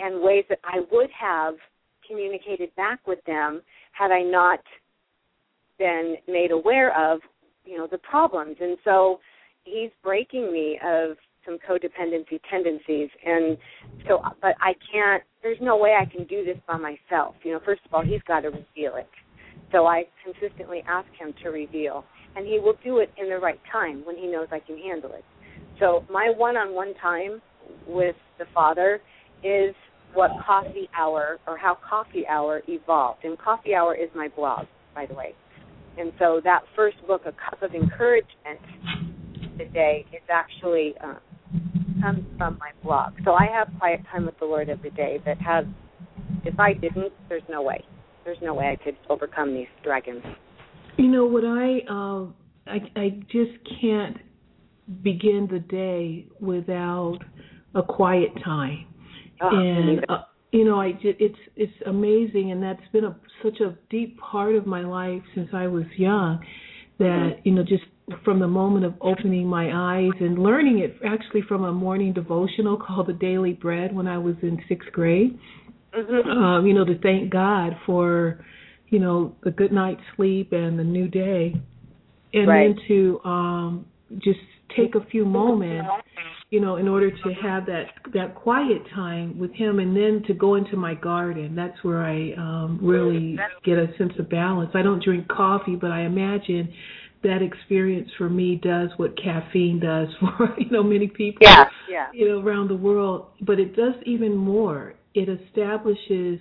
and 0.00 0.22
ways 0.22 0.44
that 0.48 0.60
I 0.64 0.80
would 0.92 1.10
have 1.18 1.54
communicated 2.06 2.74
back 2.76 3.06
with 3.06 3.22
them 3.26 3.62
had 3.92 4.10
I 4.10 4.22
not 4.22 4.60
been 5.78 6.16
made 6.26 6.50
aware 6.50 6.96
of, 6.96 7.20
you 7.64 7.78
know, 7.78 7.86
the 7.90 7.98
problems. 7.98 8.56
And 8.60 8.76
so 8.84 9.20
he's 9.64 9.90
breaking 10.02 10.52
me 10.52 10.78
of 10.84 11.16
some 11.48 11.58
codependency 11.58 12.38
tendencies 12.50 13.08
and 13.24 13.56
so 14.06 14.20
but 14.42 14.54
I 14.60 14.74
can't 14.92 15.22
there's 15.42 15.58
no 15.60 15.76
way 15.76 15.96
I 16.00 16.04
can 16.04 16.26
do 16.26 16.44
this 16.44 16.58
by 16.66 16.76
myself. 16.76 17.36
You 17.42 17.52
know, 17.52 17.60
first 17.64 17.80
of 17.86 17.94
all, 17.94 18.04
he's 18.04 18.22
got 18.26 18.40
to 18.40 18.48
reveal 18.48 18.96
it. 18.96 19.08
So 19.72 19.86
I 19.86 20.04
consistently 20.24 20.82
ask 20.88 21.08
him 21.18 21.32
to 21.42 21.50
reveal 21.50 22.04
and 22.36 22.46
he 22.46 22.58
will 22.58 22.74
do 22.84 22.98
it 22.98 23.10
in 23.16 23.28
the 23.28 23.38
right 23.38 23.60
time 23.70 24.04
when 24.04 24.16
he 24.16 24.26
knows 24.26 24.48
I 24.50 24.60
can 24.60 24.78
handle 24.78 25.12
it. 25.12 25.24
So 25.80 26.04
my 26.10 26.32
one-on-one 26.36 26.94
time 27.00 27.40
with 27.86 28.16
the 28.38 28.44
father 28.54 29.00
is 29.44 29.74
what 30.14 30.30
coffee 30.44 30.88
hour 30.96 31.38
or 31.46 31.56
how 31.56 31.78
coffee 31.88 32.26
hour 32.26 32.62
evolved. 32.68 33.24
And 33.24 33.38
coffee 33.38 33.74
hour 33.74 33.94
is 33.94 34.08
my 34.14 34.28
blog, 34.28 34.66
by 34.94 35.06
the 35.06 35.14
way. 35.14 35.34
And 35.98 36.12
so 36.18 36.40
that 36.44 36.60
first 36.76 36.96
book, 37.06 37.22
A 37.26 37.32
Cup 37.32 37.62
of 37.62 37.74
Encouragement 37.74 38.60
today, 39.58 40.06
is 40.12 40.22
actually 40.30 40.94
uh, 41.04 41.14
comes 42.00 42.24
from 42.36 42.58
my 42.58 42.70
blog. 42.82 43.14
So 43.24 43.32
I 43.32 43.46
have 43.46 43.68
quiet 43.78 44.00
time 44.10 44.26
with 44.26 44.38
the 44.38 44.46
Lord 44.46 44.68
every 44.68 44.90
day 44.90 45.20
that 45.24 45.40
has, 45.40 45.64
if 46.44 46.58
I 46.58 46.72
didn't, 46.72 47.12
there's 47.28 47.42
no 47.48 47.62
way. 47.62 47.84
There's 48.24 48.38
no 48.42 48.54
way 48.54 48.76
I 48.78 48.84
could 48.84 48.96
overcome 49.08 49.54
these 49.54 49.68
dragons. 49.82 50.22
You 50.96 51.08
know 51.08 51.24
what 51.24 51.44
I 51.44 51.80
uh, 51.88 52.26
I 52.66 53.00
I 53.00 53.10
just 53.30 53.52
can't 53.80 54.16
begin 55.02 55.48
the 55.50 55.60
day 55.60 56.26
without 56.40 57.18
a 57.74 57.82
quiet 57.82 58.30
time. 58.44 58.86
Oh, 59.40 59.50
and 59.50 60.04
uh, 60.08 60.22
you 60.52 60.64
know, 60.64 60.80
I 60.80 60.92
it's 61.02 61.38
it's 61.56 61.72
amazing, 61.86 62.52
and 62.52 62.62
that's 62.62 62.86
been 62.92 63.04
a 63.04 63.16
such 63.42 63.60
a 63.60 63.76
deep 63.90 64.18
part 64.18 64.54
of 64.54 64.66
my 64.66 64.82
life 64.82 65.22
since 65.34 65.48
I 65.52 65.66
was 65.66 65.84
young. 65.96 66.44
That 66.98 67.40
you 67.44 67.52
know, 67.52 67.62
just 67.62 67.84
from 68.24 68.40
the 68.40 68.48
moment 68.48 68.84
of 68.84 68.94
opening 69.00 69.46
my 69.46 69.70
eyes 69.72 70.12
and 70.20 70.38
learning 70.38 70.78
it 70.78 70.96
actually 71.06 71.42
from 71.42 71.64
a 71.64 71.72
morning 71.72 72.12
devotional 72.12 72.76
called 72.76 73.06
the 73.06 73.12
Daily 73.12 73.52
Bread 73.52 73.94
when 73.94 74.06
I 74.06 74.18
was 74.18 74.36
in 74.42 74.58
sixth 74.68 74.90
grade. 74.92 75.38
Mm-hmm. 75.94 76.30
Um, 76.30 76.66
you 76.66 76.74
know, 76.74 76.84
to 76.84 76.98
thank 76.98 77.30
God 77.30 77.72
for 77.86 78.44
you 78.88 78.98
know 78.98 79.34
the 79.42 79.50
good 79.50 79.72
night's 79.72 80.00
sleep 80.16 80.52
and 80.52 80.78
the 80.78 80.84
new 80.84 81.08
day, 81.08 81.54
and 82.32 82.48
right. 82.48 82.74
then 82.74 82.84
to 82.88 83.20
um 83.24 83.86
just 84.22 84.40
take 84.76 84.94
a 84.94 85.04
few 85.10 85.24
moments 85.24 85.88
you 86.50 86.60
know, 86.60 86.76
in 86.76 86.88
order 86.88 87.10
to 87.10 87.34
have 87.42 87.66
that 87.66 87.84
that 88.14 88.34
quiet 88.34 88.80
time 88.94 89.38
with 89.38 89.52
him, 89.52 89.80
and 89.80 89.94
then 89.94 90.22
to 90.26 90.34
go 90.34 90.54
into 90.54 90.76
my 90.76 90.94
garden. 90.94 91.54
That's 91.54 91.76
where 91.82 92.02
I 92.02 92.32
um, 92.38 92.78
really 92.82 93.38
get 93.64 93.76
a 93.76 93.88
sense 93.98 94.12
of 94.18 94.30
balance. 94.30 94.70
I 94.74 94.82
don't 94.82 95.02
drink 95.02 95.28
coffee, 95.28 95.76
but 95.76 95.90
I 95.90 96.02
imagine 96.02 96.72
that 97.22 97.42
experience 97.42 98.08
for 98.16 98.28
me 98.28 98.56
does 98.56 98.90
what 98.96 99.16
caffeine 99.20 99.80
does 99.80 100.08
for 100.20 100.54
you 100.58 100.70
know 100.70 100.82
many 100.82 101.08
people. 101.08 101.40
Yeah, 101.40 101.64
yeah. 101.88 102.06
You 102.12 102.28
know, 102.28 102.40
around 102.40 102.68
the 102.68 102.76
world, 102.76 103.28
but 103.42 103.58
it 103.58 103.76
does 103.76 103.94
even 104.06 104.36
more. 104.36 104.94
It 105.14 105.28
establishes 105.28 106.40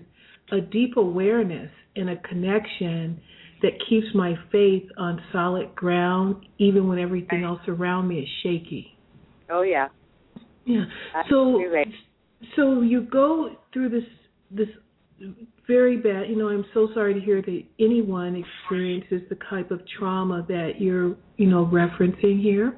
a 0.51 0.61
deep 0.61 0.97
awareness 0.97 1.71
and 1.95 2.09
a 2.09 2.17
connection 2.17 3.19
that 3.61 3.71
keeps 3.89 4.05
my 4.13 4.35
faith 4.51 4.83
on 4.97 5.21
solid 5.31 5.73
ground, 5.75 6.45
even 6.59 6.87
when 6.87 6.99
everything 6.99 7.43
else 7.43 7.61
around 7.67 8.07
me 8.07 8.19
is 8.19 8.29
shaky. 8.43 8.95
Oh 9.49 9.63
yeah. 9.63 9.87
Yeah. 10.65 10.85
So 11.29 11.61
so 12.55 12.81
you 12.81 13.01
go 13.01 13.55
through 13.73 13.89
this 13.89 14.03
this 14.51 14.67
very 15.67 15.97
bad. 15.97 16.29
You 16.29 16.37
know, 16.37 16.49
I'm 16.49 16.65
so 16.73 16.89
sorry 16.93 17.13
to 17.13 17.19
hear 17.19 17.41
that 17.41 17.63
anyone 17.79 18.35
experiences 18.35 19.21
the 19.29 19.37
type 19.49 19.71
of 19.71 19.81
trauma 19.99 20.45
that 20.47 20.73
you're 20.79 21.15
you 21.37 21.47
know 21.47 21.65
referencing 21.65 22.41
here 22.41 22.77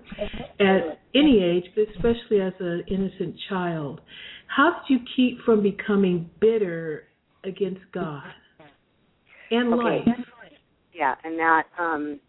at 0.59 0.99
any 1.15 1.43
age, 1.43 1.65
but 1.75 1.85
especially 1.95 2.41
as 2.41 2.53
an 2.59 2.83
innocent 2.87 3.35
child. 3.49 4.01
How 4.47 4.81
did 4.87 4.93
you 4.93 5.05
keep 5.15 5.43
from 5.45 5.61
becoming 5.61 6.29
bitter 6.41 7.03
against 7.43 7.81
God 7.93 8.23
and 9.51 9.73
okay. 9.73 9.83
life? 10.05 10.17
Yeah, 10.93 11.15
and 11.23 11.37
that 11.39 11.63
um 11.77 12.19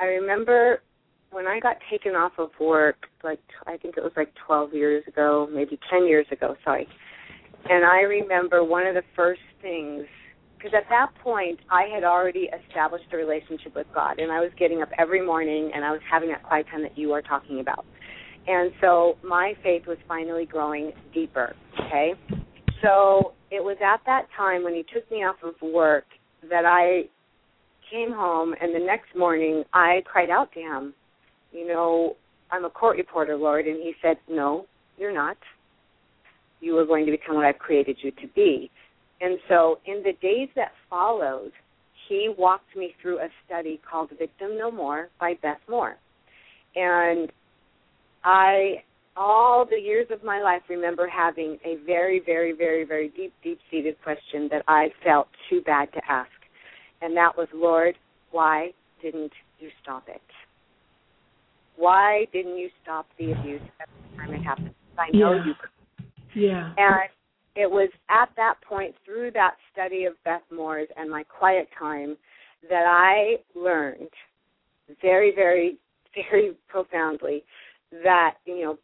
I 0.00 0.04
remember 0.04 0.82
when 1.30 1.46
I 1.46 1.60
got 1.60 1.76
taken 1.90 2.12
off 2.12 2.32
of 2.38 2.50
work, 2.58 3.06
like 3.22 3.40
I 3.66 3.76
think 3.76 3.96
it 3.96 4.02
was 4.02 4.12
like 4.16 4.32
12 4.46 4.74
years 4.74 5.04
ago, 5.06 5.48
maybe 5.52 5.78
10 5.90 6.06
years 6.06 6.26
ago, 6.32 6.56
sorry. 6.64 6.88
And 7.70 7.84
I 7.84 8.00
remember 8.00 8.62
one 8.64 8.86
of 8.86 8.94
the 8.94 9.02
first 9.16 9.40
things 9.62 10.04
because 10.56 10.72
at 10.76 10.88
that 10.90 11.08
point 11.22 11.58
I 11.70 11.84
had 11.94 12.04
already 12.04 12.50
established 12.66 13.06
a 13.12 13.16
relationship 13.16 13.74
with 13.74 13.86
God 13.94 14.18
and 14.18 14.30
I 14.30 14.40
was 14.40 14.50
getting 14.58 14.82
up 14.82 14.90
every 14.98 15.24
morning 15.24 15.70
and 15.74 15.84
I 15.84 15.90
was 15.90 16.00
having 16.10 16.28
that 16.28 16.42
quiet 16.42 16.66
time 16.70 16.82
that 16.82 16.98
you 16.98 17.12
are 17.12 17.22
talking 17.22 17.60
about. 17.60 17.86
And 18.46 18.72
so 18.82 19.16
my 19.24 19.54
faith 19.62 19.84
was 19.86 19.96
finally 20.06 20.44
growing 20.44 20.92
deeper, 21.14 21.54
okay? 21.78 22.12
So 22.82 23.32
it 23.50 23.62
was 23.64 23.78
at 23.82 24.00
that 24.04 24.26
time 24.36 24.64
when 24.64 24.74
he 24.74 24.84
took 24.92 25.10
me 25.10 25.18
off 25.18 25.36
of 25.42 25.54
work 25.62 26.04
that 26.50 26.66
I 26.66 27.08
came 27.90 28.12
home 28.12 28.54
and 28.60 28.74
the 28.74 28.84
next 28.84 29.16
morning 29.16 29.64
I 29.72 30.02
cried 30.04 30.30
out 30.30 30.52
to 30.52 30.60
him 30.60 30.94
you 31.52 31.66
know, 31.66 32.16
I'm 32.50 32.64
a 32.64 32.70
court 32.70 32.96
reporter, 32.96 33.36
Lord. 33.36 33.66
And 33.66 33.76
he 33.76 33.92
said, 34.02 34.16
no, 34.28 34.66
you're 34.98 35.14
not. 35.14 35.36
You 36.60 36.76
are 36.78 36.86
going 36.86 37.06
to 37.06 37.12
become 37.12 37.36
what 37.36 37.44
I've 37.44 37.58
created 37.58 37.98
you 38.02 38.10
to 38.12 38.28
be. 38.34 38.70
And 39.20 39.38
so 39.48 39.78
in 39.86 40.02
the 40.02 40.12
days 40.20 40.48
that 40.56 40.72
followed, 40.88 41.52
he 42.08 42.32
walked 42.36 42.76
me 42.76 42.94
through 43.00 43.18
a 43.18 43.28
study 43.46 43.80
called 43.88 44.10
Victim 44.18 44.58
No 44.58 44.70
More 44.70 45.08
by 45.18 45.34
Beth 45.42 45.60
Moore. 45.68 45.96
And 46.74 47.30
I, 48.24 48.82
all 49.16 49.64
the 49.68 49.76
years 49.76 50.06
of 50.10 50.24
my 50.24 50.40
life, 50.40 50.62
remember 50.68 51.06
having 51.06 51.58
a 51.64 51.76
very, 51.86 52.20
very, 52.24 52.52
very, 52.52 52.84
very 52.84 53.08
deep, 53.08 53.32
deep 53.42 53.58
seated 53.70 53.96
question 54.02 54.48
that 54.50 54.62
I 54.68 54.88
felt 55.04 55.28
too 55.48 55.60
bad 55.62 55.92
to 55.92 56.00
ask. 56.08 56.30
And 57.02 57.16
that 57.16 57.36
was, 57.36 57.48
Lord, 57.54 57.96
why 58.30 58.70
didn't 59.02 59.32
you 59.58 59.68
stop 59.82 60.04
it? 60.08 60.20
why 61.80 62.26
didn't 62.32 62.58
you 62.58 62.68
stop 62.82 63.06
the 63.18 63.32
abuse 63.32 63.62
at 63.80 63.88
the 63.88 64.16
time 64.18 64.34
it 64.34 64.42
happened? 64.42 64.74
I 64.98 65.08
know 65.16 65.32
yeah. 65.32 65.46
you 65.46 65.54
could. 65.58 65.70
Yeah. 66.34 66.72
And 66.76 67.08
it 67.56 67.70
was 67.70 67.90
at 68.08 68.30
that 68.36 68.54
point, 68.66 68.94
through 69.04 69.32
that 69.32 69.56
study 69.72 70.04
of 70.04 70.14
Beth 70.24 70.42
Moore's 70.54 70.88
and 70.96 71.10
my 71.10 71.24
quiet 71.24 71.68
time, 71.78 72.16
that 72.68 72.84
I 72.86 73.36
learned 73.58 74.08
very, 75.00 75.32
very, 75.34 75.78
very 76.30 76.52
profoundly 76.68 77.44
that, 78.04 78.34
you 78.44 78.62
know, 78.62 78.78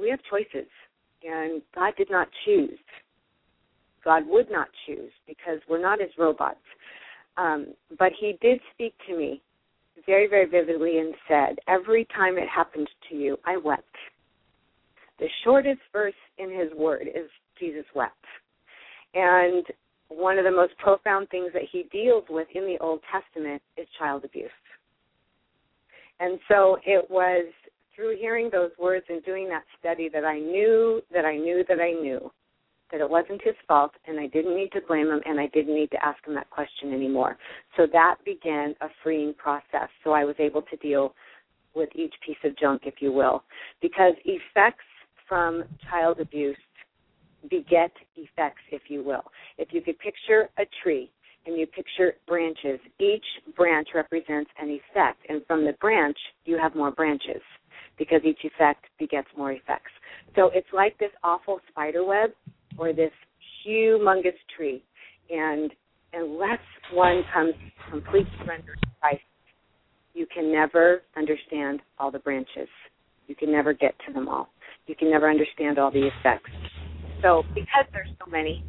we 0.00 0.10
have 0.10 0.20
choices 0.30 0.68
and 1.22 1.62
God 1.74 1.92
did 1.96 2.10
not 2.10 2.28
choose. 2.44 2.78
God 4.04 4.24
would 4.26 4.50
not 4.50 4.68
choose 4.86 5.12
because 5.26 5.60
we're 5.68 5.80
not 5.80 6.00
as 6.00 6.08
robots. 6.18 6.58
Um, 7.36 7.68
but 7.98 8.12
He 8.18 8.36
did 8.40 8.60
speak 8.74 8.94
to 9.08 9.16
me 9.16 9.42
very, 10.06 10.26
very 10.26 10.46
vividly 10.46 10.98
and 10.98 11.14
said, 11.28 11.56
Every 11.68 12.06
time 12.16 12.36
it 12.36 12.48
happened 12.48 12.88
to 13.08 13.16
you, 13.16 13.36
I 13.44 13.56
wept. 13.56 13.84
The 15.22 15.28
shortest 15.44 15.80
verse 15.92 16.12
in 16.38 16.50
his 16.50 16.76
word 16.76 17.06
is 17.06 17.30
Jesus 17.56 17.84
wept. 17.94 18.12
And 19.14 19.64
one 20.08 20.36
of 20.36 20.44
the 20.44 20.50
most 20.50 20.76
profound 20.78 21.28
things 21.28 21.50
that 21.52 21.62
he 21.70 21.84
deals 21.92 22.24
with 22.28 22.48
in 22.56 22.64
the 22.64 22.76
Old 22.80 22.98
Testament 23.12 23.62
is 23.76 23.86
child 24.00 24.24
abuse. 24.24 24.50
And 26.18 26.40
so 26.48 26.76
it 26.84 27.08
was 27.08 27.46
through 27.94 28.16
hearing 28.18 28.50
those 28.50 28.72
words 28.80 29.06
and 29.08 29.24
doing 29.24 29.48
that 29.48 29.62
study 29.78 30.08
that 30.12 30.24
I 30.24 30.40
knew 30.40 31.00
that 31.14 31.24
I 31.24 31.36
knew 31.36 31.62
that 31.68 31.78
I 31.78 31.92
knew 31.92 32.28
that 32.90 33.00
it 33.00 33.08
wasn't 33.08 33.42
his 33.44 33.54
fault 33.68 33.92
and 34.08 34.18
I 34.18 34.26
didn't 34.26 34.56
need 34.56 34.72
to 34.72 34.80
blame 34.88 35.06
him 35.06 35.20
and 35.24 35.38
I 35.38 35.46
didn't 35.54 35.76
need 35.76 35.92
to 35.92 36.04
ask 36.04 36.18
him 36.26 36.34
that 36.34 36.50
question 36.50 36.92
anymore. 36.92 37.38
So 37.76 37.86
that 37.92 38.16
began 38.24 38.74
a 38.80 38.88
freeing 39.04 39.34
process. 39.34 39.88
So 40.02 40.10
I 40.10 40.24
was 40.24 40.34
able 40.40 40.62
to 40.62 40.76
deal 40.78 41.14
with 41.76 41.90
each 41.94 42.14
piece 42.26 42.36
of 42.42 42.58
junk, 42.58 42.82
if 42.86 42.94
you 42.98 43.12
will, 43.12 43.44
because 43.80 44.14
effects 44.24 44.84
from 45.32 45.64
child 45.88 46.20
abuse 46.20 46.58
beget 47.48 47.90
effects, 48.16 48.60
if 48.70 48.82
you 48.88 49.02
will. 49.02 49.24
If 49.56 49.68
you 49.72 49.80
could 49.80 49.98
picture 49.98 50.50
a 50.58 50.64
tree 50.82 51.10
and 51.46 51.58
you 51.58 51.66
picture 51.66 52.12
branches, 52.28 52.78
each 53.00 53.24
branch 53.56 53.88
represents 53.94 54.50
an 54.60 54.68
effect, 54.68 55.20
and 55.30 55.40
from 55.46 55.64
the 55.64 55.72
branch, 55.80 56.18
you 56.44 56.58
have 56.58 56.74
more 56.74 56.90
branches 56.90 57.40
because 57.96 58.20
each 58.26 58.40
effect 58.44 58.84
begets 58.98 59.26
more 59.34 59.52
effects. 59.52 59.90
So 60.36 60.50
it's 60.52 60.68
like 60.74 60.98
this 60.98 61.10
awful 61.24 61.60
spider 61.70 62.04
web 62.04 62.32
or 62.76 62.92
this 62.92 63.10
humongous 63.66 64.36
tree. 64.54 64.84
And 65.30 65.70
unless 66.12 66.60
one 66.92 67.22
comes 67.32 67.54
to 67.54 67.90
complete 67.90 68.26
surrender 68.44 68.74
to 68.74 68.90
Christ, 69.00 69.22
you 70.12 70.26
can 70.26 70.52
never 70.52 71.00
understand 71.16 71.80
all 71.98 72.10
the 72.10 72.18
branches. 72.18 72.68
You 73.28 73.34
can 73.34 73.50
never 73.50 73.72
get 73.72 73.94
to 74.06 74.12
them 74.12 74.28
all. 74.28 74.50
You 74.86 74.94
can 74.96 75.10
never 75.10 75.30
understand 75.30 75.78
all 75.78 75.90
the 75.90 76.08
effects. 76.08 76.50
So 77.22 77.44
because 77.54 77.86
there's 77.92 78.08
so 78.18 78.30
many, 78.30 78.64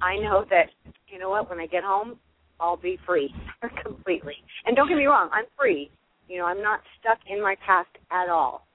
I 0.00 0.16
know 0.16 0.44
that 0.50 0.66
you 1.08 1.18
know 1.18 1.30
what, 1.30 1.50
when 1.50 1.58
I 1.58 1.66
get 1.66 1.82
home, 1.82 2.18
I'll 2.60 2.76
be 2.76 2.98
free 3.06 3.34
completely. 3.84 4.34
And 4.66 4.76
don't 4.76 4.88
get 4.88 4.96
me 4.96 5.06
wrong, 5.06 5.30
I'm 5.32 5.46
free. 5.58 5.90
You 6.28 6.38
know, 6.38 6.46
I'm 6.46 6.62
not 6.62 6.80
stuck 7.00 7.18
in 7.28 7.42
my 7.42 7.56
past 7.66 7.88
at 8.10 8.28
all. 8.28 8.66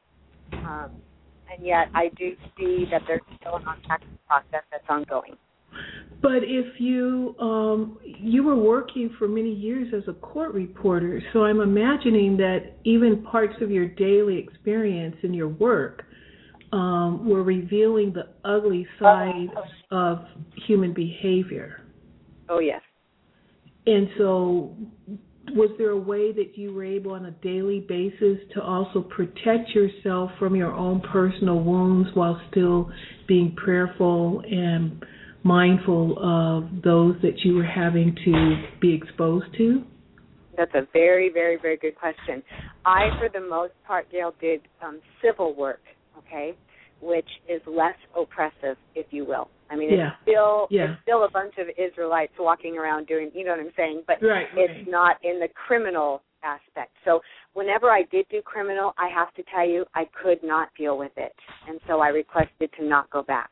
Um, 0.53 0.91
and 1.51 1.65
yet 1.65 1.87
I 1.93 2.09
do 2.17 2.35
see 2.57 2.85
that 2.91 3.01
there's 3.07 3.21
still 3.39 3.55
an 3.55 3.63
unpacking 3.67 4.17
process 4.27 4.63
that's 4.71 4.85
ongoing. 4.89 5.35
But 6.21 6.43
if 6.43 6.79
you 6.79 7.35
um, 7.39 7.99
you 8.03 8.43
were 8.43 8.55
working 8.55 9.13
for 9.19 9.27
many 9.27 9.51
years 9.51 9.93
as 9.95 10.03
a 10.07 10.13
court 10.13 10.53
reporter, 10.53 11.21
so 11.33 11.43
I'm 11.43 11.59
imagining 11.59 12.37
that 12.37 12.77
even 12.85 13.23
parts 13.23 13.55
of 13.61 13.69
your 13.69 13.87
daily 13.87 14.37
experience 14.37 15.15
in 15.23 15.33
your 15.33 15.49
work 15.49 16.05
um, 16.73 17.29
were 17.29 17.43
revealing 17.43 18.11
the 18.13 18.27
ugly 18.43 18.85
side 18.99 19.49
of 19.91 20.25
human 20.67 20.93
behavior. 20.93 21.81
Oh 22.49 22.59
yes. 22.59 22.81
And 23.85 24.09
so, 24.17 24.75
was 25.51 25.69
there 25.77 25.91
a 25.91 25.97
way 25.97 26.31
that 26.31 26.57
you 26.57 26.73
were 26.73 26.83
able 26.83 27.11
on 27.11 27.25
a 27.25 27.31
daily 27.31 27.81
basis 27.81 28.39
to 28.55 28.61
also 28.61 29.01
protect 29.01 29.69
yourself 29.69 30.31
from 30.39 30.55
your 30.55 30.73
own 30.73 31.01
personal 31.01 31.59
wounds 31.59 32.09
while 32.15 32.41
still 32.49 32.89
being 33.27 33.55
prayerful 33.55 34.41
and 34.49 35.05
mindful 35.43 36.17
of 36.17 36.81
those 36.83 37.15
that 37.21 37.39
you 37.43 37.55
were 37.55 37.65
having 37.65 38.15
to 38.25 38.63
be 38.81 38.93
exposed 38.93 39.45
to? 39.57 39.83
That's 40.57 40.73
a 40.73 40.87
very, 40.93 41.29
very, 41.29 41.57
very 41.61 41.77
good 41.77 41.95
question. 41.95 42.41
I, 42.85 43.09
for 43.19 43.29
the 43.29 43.45
most 43.45 43.73
part, 43.85 44.09
Gail, 44.11 44.33
did 44.39 44.61
um, 44.81 45.01
civil 45.21 45.53
work, 45.55 45.81
okay, 46.17 46.55
which 47.01 47.27
is 47.49 47.61
less 47.67 47.95
oppressive, 48.17 48.77
if 48.95 49.07
you 49.11 49.25
will. 49.25 49.49
I 49.69 49.75
mean, 49.75 49.93
yeah. 49.93 50.07
it's 50.07 50.15
still 50.23 50.67
yeah. 50.69 50.93
it's 50.93 51.01
still 51.03 51.25
a 51.25 51.29
bunch 51.29 51.53
of 51.57 51.67
Israelites 51.77 52.33
walking 52.39 52.77
around 52.77 53.07
doing, 53.07 53.31
you 53.33 53.43
know 53.43 53.51
what 53.51 53.59
I'm 53.59 53.73
saying? 53.75 54.03
But 54.07 54.17
right, 54.21 54.47
it's 54.55 54.71
right. 54.71 54.87
not 54.89 55.17
in 55.23 55.39
the 55.39 55.47
criminal 55.67 56.21
aspect. 56.43 56.91
So 57.05 57.21
whenever 57.53 57.89
I 57.89 58.03
did 58.11 58.25
do 58.29 58.41
criminal, 58.41 58.93
I 58.97 59.09
have 59.13 59.33
to 59.35 59.43
tell 59.53 59.67
you, 59.67 59.85
I 59.95 60.05
could 60.21 60.43
not 60.43 60.69
deal 60.77 60.97
with 60.97 61.13
it, 61.17 61.33
and 61.67 61.79
so 61.87 61.99
I 61.99 62.09
requested 62.09 62.69
to 62.79 62.85
not 62.85 63.09
go 63.09 63.23
back. 63.23 63.49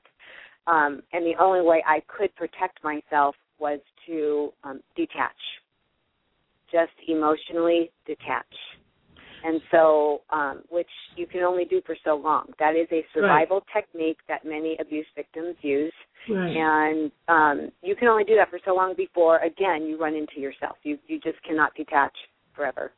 Um, 0.68 1.02
and 1.12 1.26
the 1.26 1.34
only 1.40 1.62
way 1.62 1.84
I 1.88 2.02
could 2.08 2.36
protect 2.36 2.84
myself 2.84 3.36
was 3.60 3.80
to 4.08 4.52
um, 4.64 4.82
detach, 4.96 5.32
just 6.72 6.92
emotionally 7.08 7.92
detach. 8.06 8.46
And 9.44 9.62
so, 9.72 10.22
um, 10.32 10.62
which 10.70 10.90
you 11.16 11.26
can 11.26 11.42
only 11.42 11.66
do 11.66 11.82
for 11.86 11.96
so 12.06 12.16
long. 12.16 12.46
That 12.60 12.76
is 12.76 12.88
a 12.92 13.04
survival 13.14 13.62
right. 13.74 13.84
technique 13.84 14.18
that 14.28 14.46
many 14.46 14.78
abuse 14.80 15.08
victims 15.16 15.56
use. 15.62 15.94
Right. 16.30 16.56
And 16.56 17.12
um, 17.28 17.72
you 17.82 17.96
can 17.96 18.08
only 18.08 18.24
do 18.24 18.36
that 18.36 18.50
for 18.50 18.60
so 18.64 18.76
long 18.76 18.94
before, 18.96 19.40
again, 19.40 19.88
you 19.88 20.00
run 20.00 20.16
into 20.16 20.40
yourself. 20.40 20.76
You 20.84 20.98
you 21.08 21.20
just 21.20 21.42
cannot 21.44 21.74
detach 21.76 22.14
forever. 22.56 22.92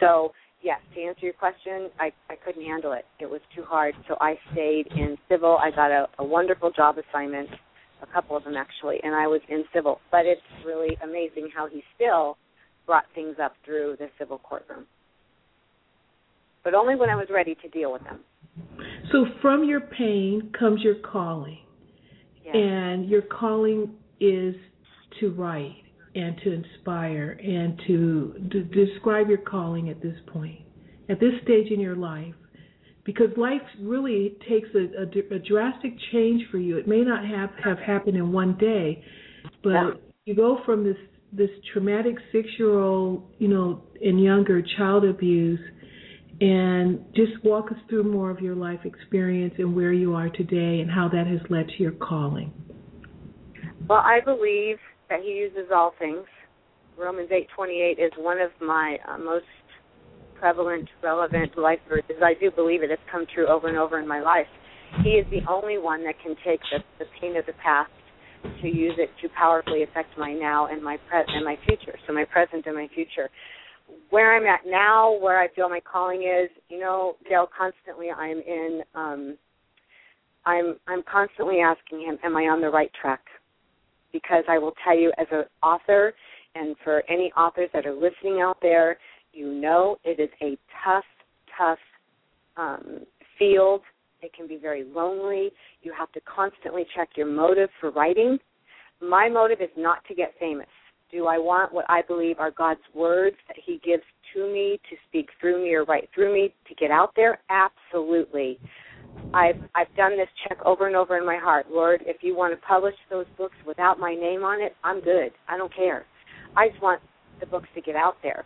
So 0.00 0.32
yes, 0.62 0.80
to 0.94 1.02
answer 1.02 1.26
your 1.26 1.34
question, 1.34 1.90
I, 1.98 2.10
I 2.28 2.36
couldn't 2.36 2.64
handle 2.64 2.92
it. 2.92 3.04
It 3.18 3.28
was 3.28 3.40
too 3.54 3.62
hard. 3.62 3.94
So 4.08 4.16
I 4.20 4.34
stayed 4.52 4.86
in 4.96 5.16
civil. 5.28 5.58
I 5.58 5.70
got 5.70 5.90
a, 5.90 6.06
a 6.18 6.24
wonderful 6.24 6.70
job 6.70 6.96
assignment, 6.98 7.48
a 8.02 8.06
couple 8.06 8.36
of 8.36 8.44
them 8.44 8.56
actually, 8.56 8.98
and 9.02 9.14
I 9.14 9.26
was 9.26 9.40
in 9.48 9.64
civil. 9.74 10.00
But 10.10 10.24
it's 10.24 10.40
really 10.64 10.96
amazing 11.02 11.50
how 11.54 11.68
he 11.68 11.82
still 11.94 12.38
brought 12.86 13.04
things 13.14 13.36
up 13.42 13.54
through 13.64 13.96
the 13.98 14.08
civil 14.18 14.38
courtroom. 14.38 14.86
But 16.64 16.74
only 16.74 16.94
when 16.96 17.08
I 17.08 17.16
was 17.16 17.28
ready 17.30 17.54
to 17.62 17.68
deal 17.68 17.92
with 17.92 18.04
them. 18.04 18.20
So 19.12 19.26
from 19.40 19.64
your 19.64 19.80
pain 19.80 20.52
comes 20.58 20.82
your 20.82 20.96
calling. 20.96 21.58
Yes. 22.44 22.54
And 22.54 23.08
your 23.08 23.22
calling 23.22 23.90
is 24.20 24.54
to 25.20 25.30
write 25.32 25.76
and 26.14 26.36
to 26.44 26.52
inspire 26.52 27.38
and 27.42 27.80
to, 27.86 28.34
to 28.50 28.62
describe 28.64 29.28
your 29.28 29.38
calling 29.38 29.88
at 29.88 30.02
this 30.02 30.16
point, 30.32 30.60
at 31.08 31.20
this 31.20 31.32
stage 31.44 31.70
in 31.70 31.80
your 31.80 31.96
life. 31.96 32.34
Because 33.04 33.28
life 33.36 33.62
really 33.80 34.36
takes 34.48 34.68
a, 34.74 35.02
a, 35.02 35.36
a 35.36 35.38
drastic 35.38 35.94
change 36.12 36.42
for 36.50 36.58
you. 36.58 36.76
It 36.76 36.86
may 36.86 37.00
not 37.00 37.24
have, 37.24 37.50
have 37.64 37.78
happened 37.78 38.16
in 38.16 38.32
one 38.32 38.56
day, 38.58 39.02
but 39.62 39.70
Yeah. 39.70 39.90
you 40.26 40.34
go 40.34 40.58
from 40.66 40.84
this 40.84 40.96
this 41.32 41.50
traumatic 41.72 42.16
six 42.32 42.48
year 42.58 42.76
old, 42.76 43.22
you 43.38 43.46
know, 43.46 43.84
and 44.02 44.20
younger 44.20 44.60
child 44.76 45.04
abuse 45.04 45.60
and 46.40 47.04
just 47.14 47.32
walk 47.44 47.70
us 47.70 47.78
through 47.88 48.04
more 48.04 48.30
of 48.30 48.40
your 48.40 48.54
life 48.54 48.80
experience 48.84 49.54
and 49.58 49.76
where 49.76 49.92
you 49.92 50.14
are 50.14 50.30
today 50.30 50.80
and 50.80 50.90
how 50.90 51.08
that 51.08 51.26
has 51.26 51.40
led 51.50 51.68
to 51.68 51.82
your 51.82 51.92
calling. 51.92 52.52
Well, 53.88 54.02
I 54.04 54.20
believe 54.24 54.78
that 55.08 55.20
he 55.20 55.32
uses 55.32 55.70
all 55.74 55.92
things. 55.98 56.24
Romans 56.98 57.30
8:28 57.30 57.98
is 57.98 58.12
one 58.18 58.40
of 58.40 58.50
my 58.60 58.98
uh, 59.06 59.18
most 59.18 59.44
prevalent, 60.34 60.88
relevant 61.02 61.56
life 61.58 61.80
verses. 61.88 62.22
I 62.22 62.34
do 62.40 62.50
believe 62.50 62.82
it. 62.82 62.90
It's 62.90 63.02
come 63.10 63.26
true 63.34 63.46
over 63.46 63.68
and 63.68 63.76
over 63.76 63.98
in 63.98 64.08
my 64.08 64.20
life. 64.20 64.46
He 65.04 65.10
is 65.10 65.26
the 65.30 65.40
only 65.48 65.78
one 65.78 66.02
that 66.04 66.14
can 66.22 66.34
take 66.44 66.60
the, 66.72 66.78
the 66.98 67.04
pain 67.20 67.36
of 67.36 67.46
the 67.46 67.52
past 67.62 67.90
to 68.62 68.68
use 68.68 68.94
it 68.96 69.10
to 69.22 69.28
powerfully 69.36 69.82
affect 69.82 70.16
my 70.18 70.32
now 70.32 70.66
and 70.66 70.82
my 70.82 70.96
pre- 71.08 71.24
and 71.28 71.44
my 71.44 71.56
future. 71.66 71.98
So 72.06 72.12
my 72.12 72.24
present 72.24 72.64
and 72.66 72.74
my 72.74 72.88
future. 72.94 73.28
Where 74.10 74.36
I'm 74.36 74.46
at 74.46 74.60
now, 74.66 75.18
where 75.20 75.40
I 75.40 75.48
feel 75.54 75.68
my 75.68 75.80
calling 75.80 76.22
is, 76.22 76.50
you 76.68 76.78
know, 76.80 77.16
Gail, 77.28 77.48
constantly 77.56 78.10
I'm 78.10 78.38
in 78.38 78.82
um 78.94 79.36
I'm 80.46 80.76
I'm 80.88 81.02
constantly 81.10 81.60
asking 81.60 82.00
him, 82.00 82.18
Am 82.24 82.36
I 82.36 82.42
on 82.42 82.60
the 82.60 82.70
right 82.70 82.90
track? 83.00 83.20
Because 84.12 84.44
I 84.48 84.58
will 84.58 84.74
tell 84.84 84.98
you 84.98 85.12
as 85.18 85.26
an 85.30 85.44
author 85.62 86.14
and 86.54 86.74
for 86.82 87.02
any 87.08 87.32
authors 87.36 87.70
that 87.72 87.86
are 87.86 87.94
listening 87.94 88.40
out 88.40 88.58
there, 88.60 88.98
you 89.32 89.52
know 89.52 89.96
it 90.04 90.18
is 90.20 90.30
a 90.42 90.58
tough, 90.84 91.04
tough 91.56 91.78
um, 92.56 93.00
field. 93.38 93.82
It 94.22 94.32
can 94.34 94.46
be 94.46 94.56
very 94.56 94.84
lonely. 94.84 95.50
You 95.82 95.92
have 95.96 96.10
to 96.12 96.20
constantly 96.22 96.84
check 96.94 97.10
your 97.16 97.26
motive 97.26 97.70
for 97.80 97.90
writing. 97.90 98.38
My 99.00 99.28
motive 99.28 99.60
is 99.60 99.70
not 99.76 100.04
to 100.08 100.14
get 100.14 100.34
famous. 100.38 100.66
Do 101.12 101.26
I 101.26 101.38
want 101.38 101.72
what 101.72 101.86
I 101.88 102.02
believe 102.02 102.38
are 102.38 102.50
God's 102.50 102.80
words 102.94 103.36
that 103.48 103.56
He 103.64 103.80
gives 103.84 104.02
to 104.34 104.52
me 104.52 104.80
to 104.88 104.96
speak 105.08 105.28
through 105.40 105.62
me 105.62 105.74
or 105.74 105.84
write 105.84 106.08
through 106.14 106.32
me 106.32 106.54
to 106.68 106.74
get 106.74 106.90
out 106.90 107.12
there? 107.16 107.40
Absolutely. 107.50 108.58
I've 109.34 109.60
I've 109.74 109.94
done 109.96 110.16
this 110.16 110.28
check 110.48 110.58
over 110.64 110.86
and 110.86 110.96
over 110.96 111.18
in 111.18 111.26
my 111.26 111.36
heart. 111.36 111.66
Lord, 111.70 112.02
if 112.06 112.18
you 112.22 112.36
want 112.36 112.54
to 112.54 112.66
publish 112.66 112.94
those 113.10 113.26
books 113.36 113.56
without 113.66 113.98
my 113.98 114.14
name 114.14 114.44
on 114.44 114.60
it, 114.60 114.74
I'm 114.84 115.00
good. 115.00 115.32
I 115.48 115.56
don't 115.56 115.74
care. 115.74 116.04
I 116.56 116.68
just 116.68 116.82
want 116.82 117.00
the 117.40 117.46
books 117.46 117.68
to 117.74 117.80
get 117.80 117.96
out 117.96 118.16
there. 118.22 118.44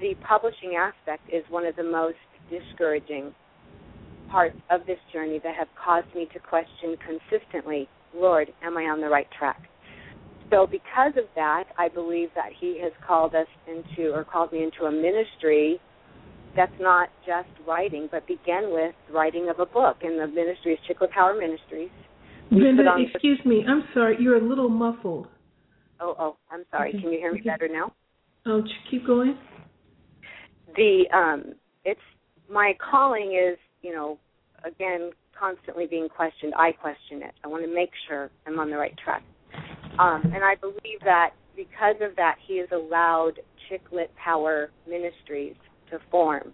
The 0.00 0.14
publishing 0.28 0.76
aspect 0.78 1.22
is 1.32 1.42
one 1.48 1.64
of 1.64 1.74
the 1.76 1.82
most 1.82 2.16
discouraging 2.50 3.34
parts 4.30 4.56
of 4.70 4.80
this 4.86 4.98
journey 5.12 5.40
that 5.42 5.54
have 5.54 5.68
caused 5.82 6.12
me 6.14 6.28
to 6.32 6.38
question 6.38 6.96
consistently, 7.04 7.88
Lord, 8.14 8.48
am 8.62 8.76
I 8.76 8.82
on 8.82 9.00
the 9.00 9.08
right 9.08 9.28
track? 9.38 9.60
So 10.50 10.66
because 10.66 11.12
of 11.16 11.24
that, 11.34 11.64
I 11.78 11.88
believe 11.88 12.28
that 12.34 12.50
he 12.58 12.80
has 12.82 12.92
called 13.06 13.34
us 13.34 13.48
into 13.66 14.12
or 14.12 14.24
called 14.24 14.52
me 14.52 14.62
into 14.62 14.84
a 14.84 14.90
ministry 14.92 15.80
that's 16.56 16.72
not 16.80 17.08
just 17.26 17.48
writing, 17.66 18.08
but 18.10 18.26
began 18.26 18.72
with 18.72 18.94
writing 19.12 19.48
of 19.50 19.58
a 19.60 19.66
book. 19.66 19.98
And 20.02 20.18
the 20.20 20.26
ministry 20.26 20.72
is 20.74 20.78
Chicklit 20.88 21.10
Power 21.10 21.34
Ministries. 21.34 21.90
Brenda, 22.50 22.84
excuse 23.12 23.40
me, 23.44 23.64
I'm 23.68 23.84
sorry, 23.92 24.16
you're 24.20 24.36
a 24.36 24.48
little 24.48 24.68
muffled. 24.68 25.26
Oh, 26.00 26.14
oh, 26.18 26.36
I'm 26.50 26.64
sorry. 26.70 26.90
Okay, 26.90 27.00
Can 27.00 27.10
you 27.12 27.18
hear 27.18 27.32
me 27.32 27.40
okay. 27.40 27.50
better 27.50 27.68
now? 27.68 27.92
Oh, 28.46 28.62
keep 28.90 29.06
going. 29.06 29.36
the 30.76 31.04
um 31.12 31.54
it's 31.84 32.00
my 32.50 32.74
calling 32.90 33.32
is 33.32 33.58
you 33.82 33.92
know 33.92 34.18
again 34.64 35.10
constantly 35.38 35.86
being 35.86 36.08
questioned 36.08 36.52
i 36.56 36.72
question 36.72 37.22
it 37.22 37.34
i 37.44 37.48
want 37.48 37.64
to 37.64 37.72
make 37.74 37.90
sure 38.08 38.30
i'm 38.46 38.58
on 38.58 38.70
the 38.70 38.76
right 38.76 38.96
track 39.02 39.22
um 39.98 40.22
and 40.24 40.44
i 40.44 40.54
believe 40.60 41.00
that 41.04 41.30
because 41.56 41.96
of 42.00 42.14
that 42.16 42.36
he 42.46 42.58
has 42.58 42.68
allowed 42.72 43.32
chicklit 43.70 44.08
power 44.22 44.70
ministries 44.88 45.54
to 45.90 45.98
form 46.10 46.52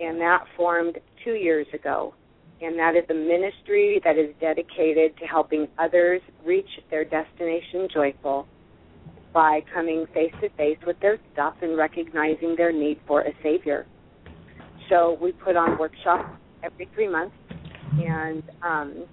and 0.00 0.20
that 0.20 0.44
formed 0.56 0.98
two 1.24 1.34
years 1.34 1.66
ago 1.72 2.14
and 2.60 2.78
that 2.78 2.94
is 2.96 3.04
a 3.10 3.14
ministry 3.14 4.00
that 4.04 4.16
is 4.16 4.34
dedicated 4.40 5.16
to 5.18 5.26
helping 5.26 5.66
others 5.78 6.20
reach 6.44 6.68
their 6.90 7.04
destination 7.04 7.88
joyful 7.92 8.46
by 9.34 9.60
coming 9.74 10.06
face 10.14 10.32
to 10.40 10.48
face 10.50 10.78
with 10.86 10.98
their 11.00 11.18
stuff 11.32 11.54
and 11.60 11.76
recognizing 11.76 12.54
their 12.56 12.72
need 12.72 13.00
for 13.06 13.22
a 13.22 13.32
savior. 13.42 13.84
So 14.88 15.18
we 15.20 15.32
put 15.32 15.56
on 15.56 15.76
workshops 15.78 16.38
every 16.62 16.88
three 16.94 17.08
months, 17.08 17.34
and 17.98 18.42
um, 18.62 19.04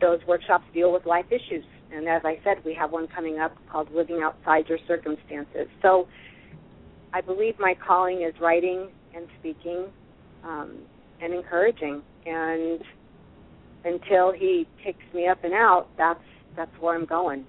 those 0.00 0.20
workshops 0.26 0.64
deal 0.72 0.92
with 0.92 1.04
life 1.04 1.26
issues. 1.30 1.64
And 1.94 2.08
as 2.08 2.22
I 2.24 2.38
said, 2.42 2.64
we 2.64 2.74
have 2.74 2.90
one 2.90 3.06
coming 3.14 3.38
up 3.38 3.56
called 3.70 3.88
Living 3.94 4.20
Outside 4.22 4.68
Your 4.68 4.78
Circumstances. 4.88 5.68
So 5.80 6.08
I 7.12 7.20
believe 7.20 7.54
my 7.58 7.74
calling 7.86 8.22
is 8.22 8.34
writing 8.40 8.88
and 9.14 9.26
speaking 9.38 9.86
um, 10.42 10.78
and 11.22 11.32
encouraging. 11.32 12.02
And 12.26 12.80
until 13.84 14.32
he 14.32 14.66
picks 14.84 15.04
me 15.14 15.28
up 15.28 15.44
and 15.44 15.52
out, 15.52 15.88
that's 15.96 16.18
that's 16.56 16.70
where 16.80 16.96
I'm 16.96 17.06
going. 17.06 17.44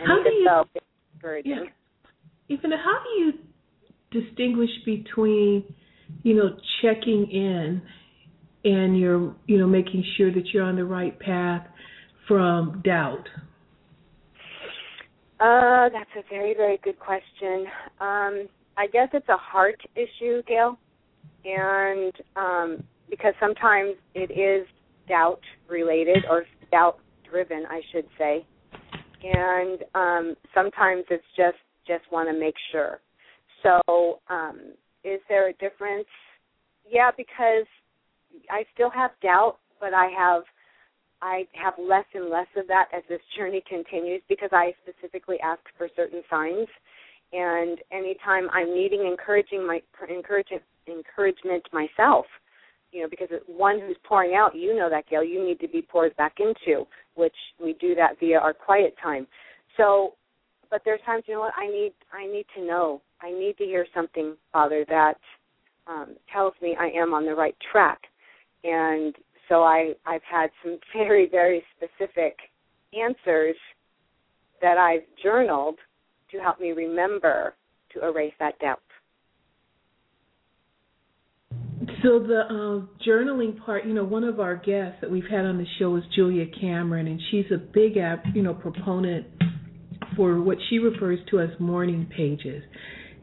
And 0.00 0.08
how 0.08 0.22
do 0.22 0.30
you, 0.30 0.48
so. 0.48 0.64
Yeah. 1.44 1.64
Even 2.48 2.70
how 2.70 3.00
do 3.02 3.10
you 3.22 3.32
distinguish 4.10 4.68
between, 4.84 5.64
you 6.22 6.34
know, 6.34 6.56
checking 6.82 7.30
in 7.30 7.82
and 8.64 8.98
you're, 8.98 9.34
you 9.46 9.58
know, 9.58 9.66
making 9.66 10.04
sure 10.16 10.30
that 10.32 10.44
you're 10.52 10.62
on 10.62 10.76
the 10.76 10.84
right 10.84 11.18
path 11.18 11.66
from 12.28 12.82
doubt? 12.84 13.26
Uh, 15.44 15.90
that's 15.90 16.08
a 16.16 16.22
very, 16.30 16.54
very 16.54 16.78
good 16.82 16.98
question. 16.98 17.66
Um, 18.00 18.48
I 18.78 18.86
guess 18.90 19.08
it's 19.12 19.28
a 19.28 19.36
heart 19.36 19.78
issue, 19.94 20.42
Gail, 20.48 20.78
and 21.44 22.12
um, 22.34 22.82
because 23.10 23.34
sometimes 23.38 23.96
it 24.14 24.30
is 24.30 24.66
doubt 25.06 25.42
related 25.68 26.24
or 26.30 26.44
doubt 26.70 26.98
driven, 27.30 27.64
I 27.68 27.82
should 27.92 28.06
say, 28.16 28.46
and 29.22 29.80
um, 29.94 30.34
sometimes 30.54 31.04
it's 31.10 31.22
just 31.36 31.58
just 31.86 32.10
want 32.10 32.30
to 32.30 32.40
make 32.40 32.54
sure. 32.72 33.00
So, 33.62 34.20
um, 34.30 34.72
is 35.04 35.20
there 35.28 35.50
a 35.50 35.52
difference? 35.54 36.08
Yeah, 36.90 37.10
because 37.14 37.66
I 38.50 38.64
still 38.72 38.88
have 38.88 39.10
doubt, 39.22 39.58
but 39.78 39.92
I 39.92 40.08
have 40.16 40.44
I 41.22 41.46
have 41.54 41.74
less 41.78 42.04
and 42.14 42.30
less 42.30 42.46
of 42.56 42.66
that 42.68 42.88
as 42.94 43.02
this 43.08 43.20
journey 43.36 43.62
continues 43.68 44.22
because 44.28 44.50
I 44.52 44.74
specifically 44.82 45.36
ask 45.42 45.60
for 45.78 45.88
certain 45.96 46.22
signs. 46.28 46.68
And 47.32 47.78
anytime 47.90 48.48
I'm 48.52 48.74
needing 48.74 49.06
encouraging 49.06 49.66
my 49.66 49.80
encouragement 50.08 50.62
encouragement 50.86 51.66
myself, 51.72 52.26
you 52.92 53.02
know, 53.02 53.08
because 53.08 53.28
one 53.46 53.80
who's 53.80 53.96
pouring 54.04 54.34
out, 54.36 54.54
you 54.54 54.76
know 54.76 54.88
that 54.90 55.08
Gail, 55.08 55.24
you 55.24 55.44
need 55.44 55.58
to 55.60 55.68
be 55.68 55.82
poured 55.82 56.16
back 56.16 56.34
into, 56.38 56.86
which 57.14 57.34
we 57.60 57.72
do 57.80 57.94
that 57.96 58.20
via 58.20 58.38
our 58.38 58.52
quiet 58.52 58.94
time. 59.02 59.26
So, 59.76 60.14
but 60.70 60.82
there's 60.84 61.00
times, 61.04 61.24
you 61.26 61.34
know 61.34 61.40
what, 61.40 61.54
I 61.56 61.66
need 61.66 61.92
I 62.12 62.26
need 62.26 62.46
to 62.56 62.64
know, 62.64 63.02
I 63.20 63.32
need 63.32 63.56
to 63.58 63.64
hear 63.64 63.86
something, 63.94 64.36
Father, 64.52 64.84
that 64.88 65.14
um, 65.86 66.16
tells 66.32 66.54
me 66.62 66.76
I 66.78 66.90
am 66.96 67.12
on 67.14 67.24
the 67.24 67.34
right 67.34 67.56
track. 67.72 68.00
And 68.62 69.14
so 69.48 69.62
I 69.62 69.92
I've 70.06 70.22
had 70.30 70.50
some 70.62 70.78
very 70.96 71.28
very 71.28 71.62
specific 71.76 72.36
answers 72.92 73.56
that 74.60 74.78
I've 74.78 75.02
journaled 75.22 75.76
to 76.30 76.38
help 76.38 76.60
me 76.60 76.72
remember 76.72 77.54
to 77.92 78.06
erase 78.06 78.32
that 78.40 78.58
doubt. 78.58 78.80
So 82.02 82.18
the 82.18 82.42
uh, 82.48 83.06
journaling 83.06 83.62
part, 83.64 83.86
you 83.86 83.94
know, 83.94 84.04
one 84.04 84.24
of 84.24 84.40
our 84.40 84.56
guests 84.56 84.98
that 85.00 85.10
we've 85.10 85.28
had 85.30 85.44
on 85.44 85.58
the 85.58 85.66
show 85.78 85.96
is 85.96 86.02
Julia 86.14 86.44
Cameron, 86.60 87.06
and 87.06 87.20
she's 87.30 87.46
a 87.52 87.56
big, 87.56 87.96
app, 87.96 88.24
you 88.34 88.42
know, 88.42 88.54
proponent 88.54 89.26
for 90.16 90.40
what 90.40 90.58
she 90.68 90.78
refers 90.78 91.18
to 91.30 91.40
as 91.40 91.48
morning 91.58 92.08
pages 92.14 92.62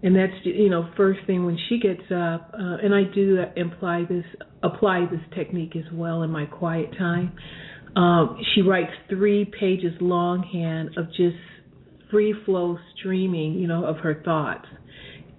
and 0.04 0.16
that's 0.16 0.34
you 0.44 0.70
know 0.70 0.90
first 0.98 1.20
thing 1.28 1.46
when 1.46 1.58
she 1.70 1.80
gets 1.80 2.02
up 2.12 2.52
uh, 2.54 2.78
and 2.84 2.94
i 2.94 3.04
do 3.14 3.44
imply 3.56 4.04
this 4.10 4.26
apply 4.64 5.06
this 5.12 5.22
technique 5.36 5.76
as 5.76 5.92
well 5.94 6.24
in 6.24 6.30
my 6.30 6.46
quiet 6.46 6.92
time. 6.98 7.34
Um, 7.96 8.38
she 8.54 8.62
writes 8.62 8.92
three 9.10 9.46
pages 9.60 9.94
longhand 10.00 10.98
of 10.98 11.08
just 11.10 11.36
free 12.10 12.34
flow 12.46 12.78
streaming 12.98 13.54
you 13.56 13.68
know 13.68 13.86
of 13.86 13.98
her 13.98 14.22
thoughts. 14.24 14.66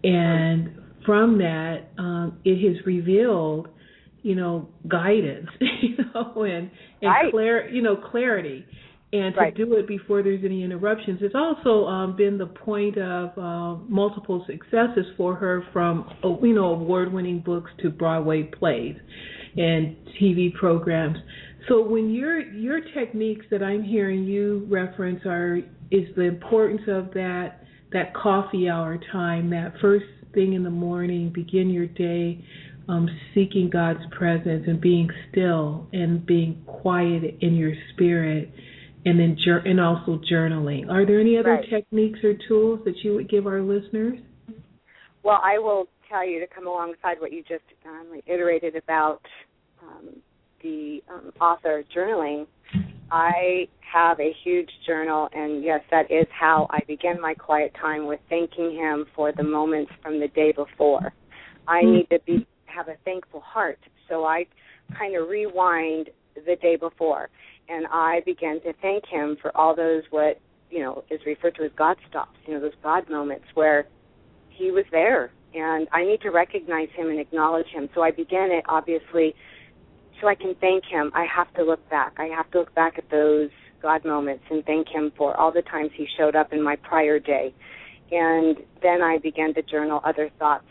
And 0.04 0.78
from 1.06 1.38
that 1.38 1.88
um, 1.98 2.38
it 2.44 2.56
has 2.66 2.84
revealed 2.86 3.68
you 4.22 4.34
know 4.34 4.68
guidance 4.88 5.48
you 5.60 5.96
know 6.14 6.42
and 6.42 6.70
and 7.00 7.10
right. 7.10 7.30
clar- 7.30 7.68
you 7.68 7.82
know 7.82 7.96
clarity 7.96 8.64
and 9.12 9.34
to 9.34 9.40
right. 9.40 9.54
do 9.54 9.74
it 9.74 9.86
before 9.86 10.22
there's 10.22 10.44
any 10.44 10.64
interruptions. 10.64 11.18
It's 11.20 11.34
also 11.34 11.86
um, 11.86 12.16
been 12.16 12.38
the 12.38 12.46
point 12.46 12.96
of 12.96 13.36
uh, 13.36 13.82
multiple 13.88 14.44
successes 14.46 15.06
for 15.16 15.34
her, 15.34 15.64
from 15.72 16.10
you 16.42 16.54
know 16.54 16.72
award-winning 16.72 17.40
books 17.40 17.70
to 17.82 17.90
Broadway 17.90 18.44
plays 18.44 18.96
and 19.56 19.96
TV 20.20 20.52
programs. 20.54 21.18
So 21.68 21.82
when 21.82 22.10
your 22.10 22.40
your 22.40 22.80
techniques 22.94 23.44
that 23.50 23.62
I'm 23.62 23.82
hearing 23.82 24.24
you 24.24 24.66
reference 24.70 25.20
are 25.26 25.58
is 25.90 26.08
the 26.16 26.22
importance 26.22 26.82
of 26.88 27.12
that 27.14 27.64
that 27.92 28.14
coffee 28.14 28.70
hour 28.70 28.98
time, 29.12 29.50
that 29.50 29.74
first 29.82 30.06
thing 30.32 30.54
in 30.54 30.62
the 30.62 30.70
morning, 30.70 31.30
begin 31.34 31.68
your 31.68 31.86
day 31.86 32.42
um, 32.88 33.06
seeking 33.34 33.68
God's 33.70 34.00
presence 34.10 34.64
and 34.66 34.80
being 34.80 35.08
still 35.30 35.86
and 35.92 36.24
being 36.24 36.62
quiet 36.66 37.36
in 37.40 37.54
your 37.54 37.74
spirit 37.92 38.50
and 39.04 39.18
then 39.18 39.36
and 39.64 39.80
also 39.80 40.20
journaling. 40.30 40.88
Are 40.88 41.04
there 41.04 41.20
any 41.20 41.36
other 41.38 41.54
right. 41.54 41.70
techniques 41.70 42.20
or 42.22 42.34
tools 42.48 42.80
that 42.84 42.94
you 43.02 43.14
would 43.14 43.28
give 43.28 43.46
our 43.46 43.60
listeners? 43.60 44.18
Well, 45.22 45.40
I 45.42 45.58
will 45.58 45.86
tell 46.08 46.26
you 46.26 46.40
to 46.40 46.46
come 46.46 46.66
alongside 46.66 47.20
what 47.20 47.32
you 47.32 47.42
just 47.42 47.64
um, 47.86 48.20
iterated 48.26 48.76
about 48.76 49.20
um, 49.82 50.16
the 50.62 51.02
um, 51.12 51.32
author 51.40 51.84
journaling. 51.94 52.46
I 53.10 53.68
have 53.80 54.18
a 54.20 54.32
huge 54.42 54.70
journal, 54.86 55.28
and 55.32 55.62
yes, 55.62 55.80
that 55.90 56.10
is 56.10 56.26
how 56.38 56.66
I 56.70 56.80
begin 56.86 57.20
my 57.20 57.34
quiet 57.34 57.72
time 57.80 58.06
with 58.06 58.20
thanking 58.30 58.74
him 58.74 59.04
for 59.14 59.32
the 59.32 59.42
moments 59.42 59.92
from 60.02 60.18
the 60.18 60.28
day 60.28 60.52
before. 60.52 61.12
I 61.68 61.82
mm-hmm. 61.82 61.92
need 61.92 62.10
to 62.10 62.18
be 62.26 62.46
have 62.66 62.88
a 62.88 62.96
thankful 63.04 63.40
heart, 63.40 63.78
so 64.08 64.24
I 64.24 64.46
kind 64.96 65.14
of 65.14 65.28
rewind 65.28 66.08
the 66.34 66.56
day 66.56 66.76
before 66.76 67.28
and 67.68 67.86
I 67.90 68.22
began 68.24 68.60
to 68.62 68.72
thank 68.80 69.06
him 69.06 69.36
for 69.40 69.56
all 69.56 69.74
those 69.74 70.02
what 70.10 70.40
you 70.70 70.80
know 70.80 71.04
is 71.10 71.20
referred 71.26 71.54
to 71.56 71.64
as 71.64 71.70
God 71.76 71.96
stops, 72.08 72.38
you 72.46 72.54
know, 72.54 72.60
those 72.60 72.72
God 72.82 73.08
moments 73.08 73.46
where 73.54 73.86
he 74.48 74.70
was 74.70 74.84
there, 74.90 75.30
and 75.54 75.88
I 75.92 76.04
need 76.04 76.20
to 76.22 76.30
recognize 76.30 76.88
him 76.94 77.08
and 77.08 77.18
acknowledge 77.18 77.68
him. 77.68 77.88
So 77.94 78.02
I 78.02 78.10
began 78.10 78.50
it 78.50 78.64
obviously, 78.68 79.34
so 80.20 80.28
I 80.28 80.34
can 80.34 80.54
thank 80.60 80.84
him. 80.84 81.10
I 81.14 81.24
have 81.24 81.52
to 81.54 81.62
look 81.62 81.88
back. 81.90 82.14
I 82.18 82.26
have 82.26 82.50
to 82.52 82.60
look 82.60 82.74
back 82.74 82.98
at 82.98 83.10
those 83.10 83.50
God 83.80 84.04
moments 84.04 84.44
and 84.50 84.64
thank 84.64 84.88
him 84.88 85.12
for 85.16 85.36
all 85.36 85.52
the 85.52 85.62
times 85.62 85.90
he 85.94 86.06
showed 86.16 86.36
up 86.36 86.52
in 86.52 86.62
my 86.62 86.76
prior 86.76 87.18
day. 87.18 87.54
And 88.12 88.58
then 88.82 89.02
I 89.02 89.18
began 89.18 89.54
to 89.54 89.62
journal 89.62 90.00
other 90.04 90.30
thoughts 90.38 90.66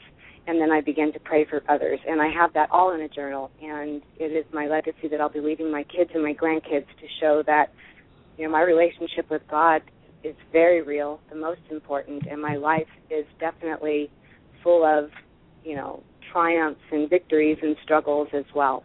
and 0.47 0.59
then 0.59 0.71
I 0.71 0.81
begin 0.81 1.13
to 1.13 1.19
pray 1.19 1.45
for 1.45 1.61
others. 1.69 1.99
And 2.07 2.21
I 2.21 2.29
have 2.29 2.53
that 2.53 2.69
all 2.71 2.93
in 2.93 3.01
a 3.01 3.07
journal, 3.07 3.51
and 3.61 4.01
it 4.17 4.31
is 4.31 4.45
my 4.53 4.67
legacy 4.67 5.07
that 5.09 5.21
I'll 5.21 5.29
be 5.29 5.39
leaving 5.39 5.71
my 5.71 5.83
kids 5.83 6.09
and 6.13 6.23
my 6.23 6.33
grandkids 6.33 6.87
to 6.87 7.07
show 7.19 7.43
that, 7.45 7.71
you 8.37 8.45
know, 8.45 8.51
my 8.51 8.61
relationship 8.61 9.29
with 9.29 9.43
God 9.49 9.81
is 10.23 10.35
very 10.51 10.81
real, 10.81 11.19
the 11.29 11.35
most 11.35 11.61
important, 11.69 12.23
and 12.29 12.41
my 12.41 12.55
life 12.55 12.87
is 13.09 13.25
definitely 13.39 14.09
full 14.63 14.83
of, 14.83 15.09
you 15.63 15.75
know, 15.75 16.03
triumphs 16.31 16.81
and 16.91 17.09
victories 17.09 17.57
and 17.61 17.75
struggles 17.83 18.27
as 18.33 18.45
well. 18.55 18.83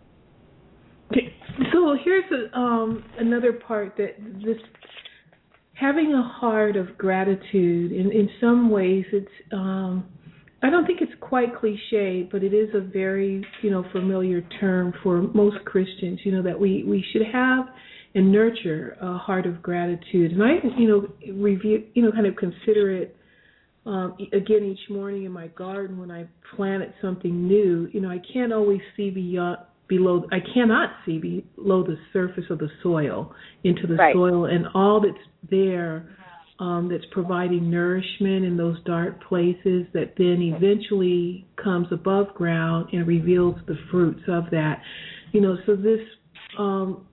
So 1.73 1.97
here's 2.05 2.25
a, 2.33 2.59
um, 2.59 3.05
another 3.19 3.53
part 3.53 3.97
that 3.97 4.17
this 4.45 4.57
having 5.75 6.13
a 6.13 6.23
heart 6.23 6.77
of 6.77 6.99
gratitude. 6.99 7.93
In 7.93 8.11
in 8.11 8.29
some 8.41 8.71
ways, 8.71 9.05
it's 9.13 9.29
um, 9.53 10.07
I 10.67 10.71
don't 10.71 10.85
think 10.85 11.01
it's 11.01 11.13
quite 11.21 11.57
cliche, 11.57 12.29
but 12.31 12.43
it 12.43 12.53
is 12.53 12.69
a 12.75 12.81
very, 12.81 13.47
you 13.63 13.71
know, 13.71 13.85
familiar 13.93 14.41
term 14.59 14.93
for 15.01 15.23
most 15.23 15.65
Christians, 15.65 16.19
you 16.25 16.33
know, 16.33 16.43
that 16.43 16.59
we, 16.59 16.83
we 16.83 17.05
should 17.13 17.23
have 17.33 17.67
and 18.17 18.33
nurture 18.33 18.97
a 19.01 19.17
heart 19.17 19.47
of 19.47 19.63
gratitude. 19.63 20.33
And 20.33 20.43
I, 20.43 20.55
you 20.77 20.89
know, 20.89 21.35
review, 21.41 21.85
you 21.95 22.03
know, 22.03 22.11
kind 22.11 22.27
of 22.27 22.35
consider 22.35 22.91
it 22.91 23.17
um, 23.85 24.17
again 24.33 24.65
each 24.65 24.91
morning 24.91 25.23
in 25.23 25.31
my 25.31 25.47
garden 25.49 25.99
when 25.99 26.11
I 26.11 26.27
planted 26.57 26.93
something 27.01 27.47
new. 27.47 27.89
You 27.93 28.01
know, 28.01 28.09
I 28.09 28.21
can't 28.33 28.53
always 28.53 28.81
see 28.97 29.11
beyond 29.11 29.59
below. 29.87 30.25
I 30.33 30.39
cannot 30.53 30.91
see 31.05 31.45
below 31.57 31.85
the 31.85 31.97
surface 32.13 32.45
of 32.51 32.59
the 32.59 32.71
soil 32.83 33.33
into 33.63 33.87
the 33.87 33.95
right. 33.95 34.13
soil, 34.13 34.47
and 34.47 34.67
all 34.75 35.01
that's 35.01 35.25
there 35.49 36.17
um, 36.59 36.89
that's 36.91 37.05
providing 37.13 37.71
nourishment 37.71 38.45
in 38.45 38.57
those 38.57 38.83
dark 38.85 39.23
places 39.25 39.87
that 39.93 40.15
then 40.17 40.53
eventually 40.55 41.47
comes 41.63 41.87
above 41.93 42.35
ground 42.35 42.89
and 42.93 43.07
reveals 43.07 43.57
the 43.67 43.77
fruits 43.91 44.23
of 44.29 44.45
that. 44.51 44.81
You 45.33 45.43
know, 45.43 45.57
so 45.67 45.77
this, 45.77 46.01
um, 46.59 47.07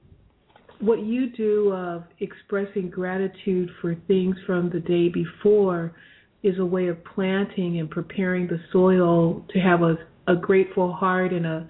what 0.79 0.99
you 1.03 1.29
do 1.29 1.73
of 1.73 2.03
expressing 2.19 2.89
gratitude 2.89 3.69
for 3.81 3.95
things 4.07 4.35
from 4.45 4.69
the 4.69 4.79
day 4.79 5.09
before 5.09 5.93
is 6.41 6.59
a 6.59 6.65
way 6.65 6.87
of 6.87 7.03
planting 7.05 7.79
and 7.79 7.89
preparing 7.89 8.47
the 8.47 8.59
soil 8.71 9.45
to 9.49 9.59
have 9.59 9.81
a, 9.81 9.95
a 10.27 10.35
grateful 10.35 10.93
heart 10.93 11.31
and 11.33 11.45
a 11.45 11.69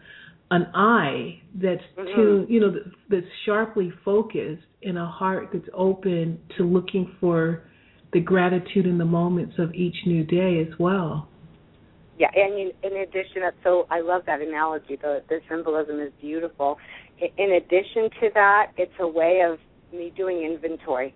an 0.54 0.68
eye 0.76 1.42
that's 1.56 1.82
mm-hmm. 1.98 2.16
tuned, 2.16 2.50
you 2.50 2.60
know, 2.60 2.72
that's 3.10 3.26
sharply 3.44 3.92
focused 4.06 4.62
and 4.84 5.00
a 5.00 5.06
heart 5.06 5.50
that's 5.52 5.68
open 5.74 6.40
to 6.58 6.64
looking 6.64 7.12
for 7.20 7.64
the 8.14 8.20
gratitude 8.20 8.86
in 8.86 9.00
the 9.00 9.06
moments 9.06 9.56
of 9.58 9.74
each 9.74 9.96
new 10.06 10.24
day 10.24 10.60
as 10.62 10.78
well. 10.78 11.28
yeah, 12.20 12.28
and 12.36 12.60
you, 12.60 12.72
in 12.84 12.98
addition, 12.98 13.42
so 13.64 13.88
I 13.90 14.02
love 14.02 14.22
that 14.28 14.42
analogy. 14.42 14.96
The 15.02 15.24
the 15.28 15.40
symbolism 15.50 16.00
is 16.00 16.12
beautiful. 16.22 16.78
In 17.20 17.54
addition 17.54 18.12
to 18.22 18.30
that, 18.36 18.68
it's 18.78 18.94
a 19.00 19.08
way 19.08 19.42
of 19.42 19.58
me 19.92 20.14
doing 20.16 20.44
inventory, 20.44 21.16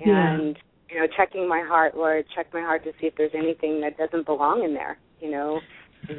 and 0.00 0.56
yeah. 0.56 0.94
you 0.94 1.00
know, 1.00 1.06
checking 1.16 1.48
my 1.48 1.62
heart, 1.64 1.96
Lord, 1.96 2.24
check 2.34 2.52
my 2.52 2.62
heart 2.62 2.82
to 2.82 2.90
see 3.00 3.06
if 3.06 3.14
there's 3.16 3.34
anything 3.34 3.80
that 3.82 3.96
doesn't 3.96 4.26
belong 4.26 4.64
in 4.64 4.74
there. 4.74 4.98
You 5.20 5.30
know, 5.30 5.60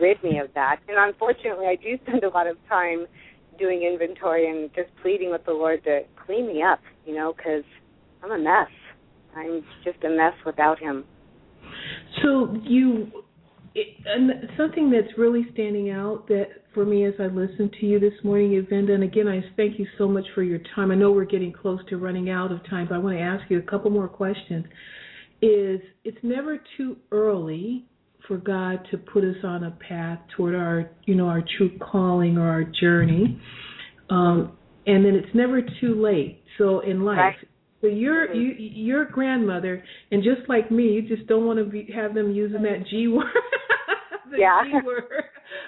rid 0.01 0.21
me 0.23 0.39
of 0.39 0.53
that. 0.55 0.77
And 0.87 0.97
unfortunately, 0.97 1.65
I 1.65 1.75
do 1.75 1.97
spend 2.07 2.23
a 2.23 2.29
lot 2.29 2.47
of 2.47 2.57
time 2.67 3.05
doing 3.59 3.83
inventory 3.83 4.49
and 4.49 4.69
just 4.75 4.89
pleading 5.01 5.31
with 5.31 5.45
the 5.45 5.51
Lord 5.51 5.83
to 5.85 6.01
clean 6.25 6.47
me 6.47 6.63
up. 6.63 6.79
You 7.05 7.15
know, 7.15 7.33
because 7.35 7.63
I'm 8.23 8.31
a 8.31 8.37
mess. 8.37 8.69
I'm 9.35 9.63
just 9.83 10.03
a 10.03 10.09
mess 10.09 10.33
without 10.45 10.79
Him. 10.79 11.05
So 12.21 12.55
you 12.63 13.11
it, 13.77 13.87
and 14.05 14.49
something 14.57 14.89
that's 14.89 15.17
really 15.17 15.45
standing 15.53 15.91
out 15.91 16.27
that 16.27 16.47
for 16.73 16.83
me 16.85 17.05
as 17.05 17.13
I 17.19 17.27
listen 17.27 17.69
to 17.79 17.85
you 17.85 17.99
this 17.99 18.13
morning, 18.23 18.51
Evinda, 18.51 18.91
and 18.91 19.03
again, 19.03 19.27
I 19.27 19.41
thank 19.55 19.77
you 19.79 19.85
so 19.97 20.07
much 20.07 20.25
for 20.33 20.43
your 20.43 20.59
time. 20.75 20.91
I 20.91 20.95
know 20.95 21.11
we're 21.11 21.25
getting 21.25 21.53
close 21.53 21.79
to 21.89 21.97
running 21.97 22.29
out 22.29 22.51
of 22.51 22.67
time, 22.67 22.87
but 22.89 22.95
I 22.95 22.97
want 22.97 23.17
to 23.17 23.21
ask 23.21 23.49
you 23.49 23.59
a 23.59 23.61
couple 23.61 23.91
more 23.91 24.07
questions. 24.07 24.65
Is 25.41 25.79
it's 26.03 26.17
never 26.23 26.59
too 26.75 26.97
early 27.11 27.85
for 28.27 28.37
God 28.37 28.85
to 28.91 28.97
put 28.97 29.23
us 29.23 29.37
on 29.43 29.63
a 29.63 29.71
path 29.71 30.19
toward 30.35 30.55
our, 30.55 30.89
you 31.05 31.15
know, 31.15 31.27
our 31.27 31.43
true 31.57 31.77
calling 31.79 32.37
or 32.37 32.49
our 32.49 32.63
journey, 32.63 33.39
um, 34.09 34.57
and 34.85 35.05
then 35.05 35.15
it's 35.15 35.33
never 35.33 35.61
too 35.61 36.01
late. 36.01 36.43
So 36.57 36.79
in 36.81 37.03
life, 37.03 37.17
right. 37.17 37.35
So 37.81 37.87
you're 37.87 38.27
mm-hmm. 38.27 38.39
you 38.39 38.55
your 38.59 39.05
grandmother, 39.05 39.83
and 40.11 40.23
just 40.23 40.49
like 40.49 40.71
me, 40.71 40.85
you 40.93 41.01
just 41.07 41.27
don't 41.27 41.45
want 41.45 41.59
to 41.59 41.65
be, 41.65 41.89
have 41.95 42.13
them 42.15 42.31
using 42.31 42.63
that 42.63 42.85
G 42.89 43.07
word. 43.07 43.25
the 44.31 44.37
yeah. 44.39 44.63
G 44.63 44.85
word. 44.85 45.03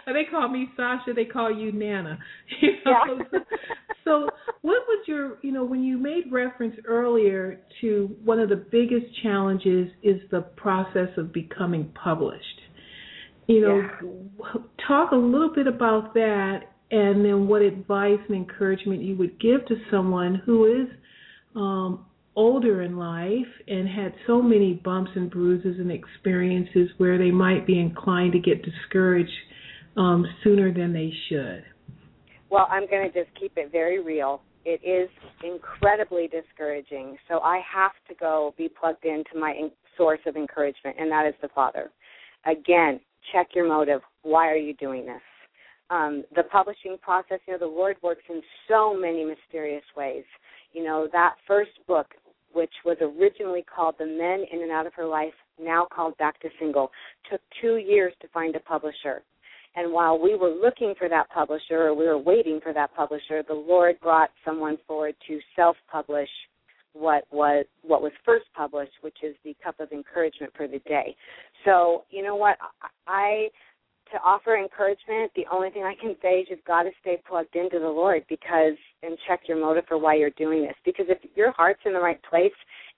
They 0.06 0.26
call 0.30 0.50
me 0.50 0.68
Sasha. 0.76 1.14
They 1.16 1.26
call 1.26 1.52
you 1.56 1.72
Nana. 1.72 2.18
You 2.62 2.72
know? 2.86 3.20
Yeah. 3.32 3.40
so, 4.04 4.30
what 4.62 4.82
was 4.88 5.06
your 5.08 5.38
you 5.42 5.52
know 5.52 5.64
when 5.64 5.84
you 5.84 5.98
made 5.98 6.32
reference 6.32 6.76
earlier 6.86 7.62
to 7.82 8.16
one 8.24 8.40
of 8.40 8.50
the 8.50 8.56
biggest 8.56 9.06
challenges 9.24 9.90
is 10.04 10.20
the 10.32 10.42
process 10.42 11.10
of 11.18 11.32
becoming 11.32 11.92
published. 12.04 12.44
You 13.48 13.62
know, 13.62 13.78
yeah. 13.78 14.62
talk 14.88 15.12
a 15.12 15.16
little 15.16 15.54
bit 15.54 15.68
about 15.68 16.14
that, 16.14 16.60
and 16.92 17.24
then 17.24 17.48
what 17.48 17.62
advice 17.62 18.20
and 18.28 18.36
encouragement 18.36 19.02
you 19.02 19.16
would 19.16 19.40
give 19.40 19.66
to 19.68 19.76
someone 19.90 20.42
who 20.46 20.66
is 20.66 20.88
um, 21.56 22.06
older 22.40 22.84
in 22.84 22.98
life 22.98 23.52
and 23.68 23.86
had 23.86 24.14
so 24.26 24.42
many 24.42 24.74
bumps 24.74 25.12
and 25.14 25.30
bruises 25.30 25.76
and 25.78 25.92
experiences 25.92 26.90
where 26.96 27.18
they 27.18 27.32
might 27.32 27.68
be 27.68 27.78
inclined 27.78 28.32
to 28.32 28.40
get 28.40 28.64
discouraged 28.64 29.30
um, 29.98 30.26
sooner 30.42 30.74
than 30.74 30.94
they 30.94 31.12
should? 31.28 31.66
Well, 32.50 32.66
I'm 32.72 32.88
going 32.90 33.12
to 33.12 33.24
just 33.24 33.38
keep 33.38 33.52
it 33.58 33.74
very 33.74 34.02
real. 34.02 34.42
It 34.64 34.80
is 34.86 35.10
incredibly 35.44 36.30
discouraging. 36.30 37.18
So 37.28 37.40
I 37.40 37.60
have 37.72 37.92
to 38.08 38.16
go 38.16 38.54
be 38.58 38.70
plugged 38.70 39.04
into 39.04 39.38
my 39.38 39.68
source 39.98 40.22
of 40.26 40.38
encouragement, 40.38 40.96
and 40.98 41.12
that 41.12 41.26
is 41.28 41.34
the 41.42 41.50
Father. 41.50 41.92
Again, 42.46 43.02
check 43.34 43.48
your 43.54 43.68
motive. 43.68 44.00
Why 44.22 44.48
are 44.48 44.56
you 44.56 44.74
doing 44.76 45.06
this? 45.06 45.22
Um, 45.90 46.24
the 46.36 46.44
publishing 46.44 46.98
process, 47.02 47.40
you 47.48 47.54
know, 47.54 47.60
the 47.60 47.66
Lord 47.66 47.98
works 48.02 48.24
in 48.30 48.42
so 48.70 48.96
many 48.98 49.26
mysterious 49.26 49.84
ways. 49.98 50.24
You 50.72 50.86
know, 50.86 51.10
that 51.12 51.36
first 51.46 51.72
book, 51.86 52.08
which 52.54 52.74
was 52.86 52.98
originally 53.02 53.64
called 53.64 53.96
The 54.00 54.06
Men 54.06 54.46
in 54.52 54.62
and 54.62 54.72
Out 54.72 54.88
of 54.88 54.94
Her 54.94 55.06
Life, 55.06 55.34
now 55.62 55.88
called 55.92 56.18
Back 56.18 56.40
to 56.42 56.50
Single, 56.60 56.92
took 57.30 57.42
two 57.62 57.78
years 57.78 58.14
to 58.22 58.28
find 58.30 58.56
a 58.56 58.60
publisher. 58.60 59.24
And 59.76 59.94
while 59.94 60.18
we 60.18 60.36
were 60.36 60.50
looking 60.50 60.94
for 60.98 61.08
that 61.10 61.30
publisher, 61.30 61.88
or 61.88 61.94
we 61.94 62.06
were 62.06 62.18
waiting 62.18 62.60
for 62.62 62.74
that 62.74 62.96
publisher, 62.96 63.44
the 63.48 63.54
Lord 63.54 64.00
brought 64.02 64.32
someone 64.44 64.78
forward 64.88 65.16
to 65.28 65.40
self-publish 65.56 66.30
what 66.94 67.24
was 67.32 67.66
what 67.84 68.02
was 68.02 68.12
first 68.26 68.46
published, 68.56 68.94
which 69.02 69.18
is 69.24 69.36
the 69.46 69.56
Cup 69.64 69.80
of 69.80 69.92
Encouragement 69.92 70.52
for 70.58 70.68
the 70.68 70.80
Day. 70.80 71.16
So, 71.66 72.04
you 72.10 72.24
know 72.24 72.36
what? 72.36 72.58
I 73.08 73.50
to 74.12 74.18
offer 74.24 74.58
encouragement, 74.58 75.32
the 75.36 75.46
only 75.52 75.70
thing 75.70 75.84
I 75.84 75.96
can 76.00 76.16
say 76.22 76.40
is 76.40 76.48
you've 76.50 76.64
got 76.66 76.84
to 76.84 76.92
stay 77.02 77.22
plugged 77.28 77.56
into 77.56 77.80
the 77.80 77.88
Lord 77.88 78.24
because 78.30 78.74
and 79.04 79.18
check 79.28 79.42
your 79.48 79.60
motive 79.60 79.86
for 79.88 79.98
why 79.98 80.16
you're 80.16 80.32
doing 80.32 80.62
this. 80.64 80.76
Because 80.86 81.06
if 81.10 81.18
your 81.36 81.52
heart's 81.52 81.82
in 81.86 81.94
the 81.94 82.00
right 82.00 82.22
place 82.30 82.52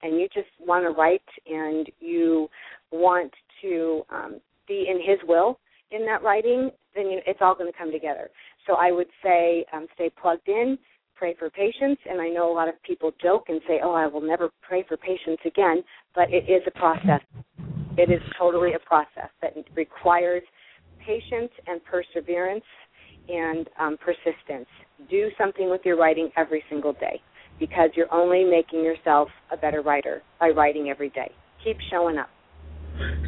and 0.03 0.19
you 0.19 0.27
just 0.33 0.49
want 0.59 0.85
to 0.85 0.89
write 0.89 1.21
and 1.47 1.89
you 1.99 2.47
want 2.91 3.31
to 3.61 4.01
um, 4.09 4.41
be 4.67 4.87
in 4.89 4.97
His 4.97 5.19
will 5.27 5.59
in 5.91 6.05
that 6.05 6.23
writing, 6.23 6.71
then 6.95 7.09
you, 7.09 7.19
it's 7.27 7.39
all 7.41 7.55
going 7.55 7.71
to 7.71 7.77
come 7.77 7.91
together. 7.91 8.29
So 8.67 8.75
I 8.79 8.91
would 8.91 9.09
say 9.23 9.65
um, 9.73 9.87
stay 9.95 10.09
plugged 10.21 10.47
in, 10.47 10.77
pray 11.15 11.35
for 11.37 11.49
patience. 11.49 11.99
And 12.09 12.21
I 12.21 12.29
know 12.29 12.51
a 12.51 12.55
lot 12.55 12.67
of 12.67 12.81
people 12.83 13.11
joke 13.21 13.45
and 13.49 13.61
say, 13.67 13.79
"Oh, 13.83 13.93
I 13.93 14.07
will 14.07 14.21
never 14.21 14.49
pray 14.61 14.83
for 14.87 14.97
patience 14.97 15.39
again," 15.45 15.83
but 16.15 16.31
it 16.31 16.49
is 16.49 16.63
a 16.67 16.71
process. 16.71 17.21
It 17.97 18.09
is 18.09 18.21
totally 18.39 18.73
a 18.73 18.79
process 18.79 19.29
that 19.41 19.53
requires 19.75 20.43
patience 21.05 21.51
and 21.67 21.81
perseverance 21.83 22.63
and 23.27 23.67
um, 23.79 23.97
persistence. 23.97 24.67
Do 25.09 25.29
something 25.37 25.69
with 25.69 25.81
your 25.83 25.97
writing 25.97 26.29
every 26.37 26.63
single 26.69 26.93
day 26.93 27.21
because 27.59 27.89
you're 27.95 28.11
only 28.13 28.43
making 28.43 28.83
yourself 28.83 29.29
a 29.51 29.57
better 29.57 29.81
writer 29.81 30.21
by 30.39 30.49
writing 30.49 30.89
every 30.89 31.09
day. 31.09 31.31
Keep 31.63 31.77
showing 31.89 32.17
up. 32.17 32.29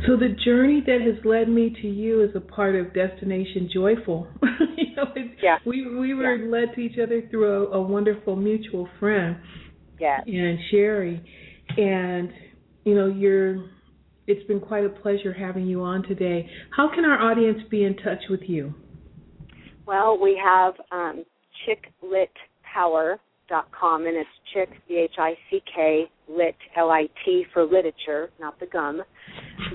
So 0.05 0.17
the 0.17 0.35
journey 0.43 0.83
that 0.85 0.99
has 1.01 1.23
led 1.23 1.47
me 1.47 1.75
to 1.81 1.87
you 1.87 2.23
is 2.23 2.31
a 2.35 2.39
part 2.41 2.75
of 2.75 2.93
Destination 2.93 3.69
Joyful. 3.73 4.27
you 4.77 4.95
know, 4.95 5.05
yeah. 5.41 5.57
We 5.65 5.87
we 5.87 6.13
were 6.13 6.35
yeah. 6.35 6.51
led 6.51 6.75
to 6.75 6.81
each 6.81 6.97
other 7.01 7.23
through 7.29 7.67
a, 7.67 7.77
a 7.77 7.81
wonderful 7.81 8.35
mutual 8.35 8.89
friend. 8.99 9.37
Yeah. 9.99 10.19
And 10.25 10.59
Sherry, 10.69 11.23
and 11.77 12.29
you 12.83 12.95
know 12.95 13.07
you're 13.07 13.65
it's 14.27 14.45
been 14.47 14.59
quite 14.59 14.85
a 14.85 14.89
pleasure 14.89 15.33
having 15.33 15.65
you 15.65 15.81
on 15.81 16.03
today. 16.03 16.47
How 16.75 16.93
can 16.93 17.05
our 17.05 17.19
audience 17.19 17.59
be 17.69 17.83
in 17.83 17.95
touch 17.97 18.21
with 18.29 18.41
you? 18.47 18.75
Well, 19.85 20.17
we 20.21 20.39
have 20.43 20.73
um, 20.91 21.23
chicklitpower.com, 21.67 24.07
and 24.07 24.15
it's 24.15 24.29
chick, 24.53 24.69
C-H-I-C-K, 24.87 26.09
lit, 26.29 26.55
L-I-T 26.77 27.45
for 27.53 27.65
literature, 27.65 28.29
not 28.39 28.57
the 28.59 28.67
gum, 28.67 29.01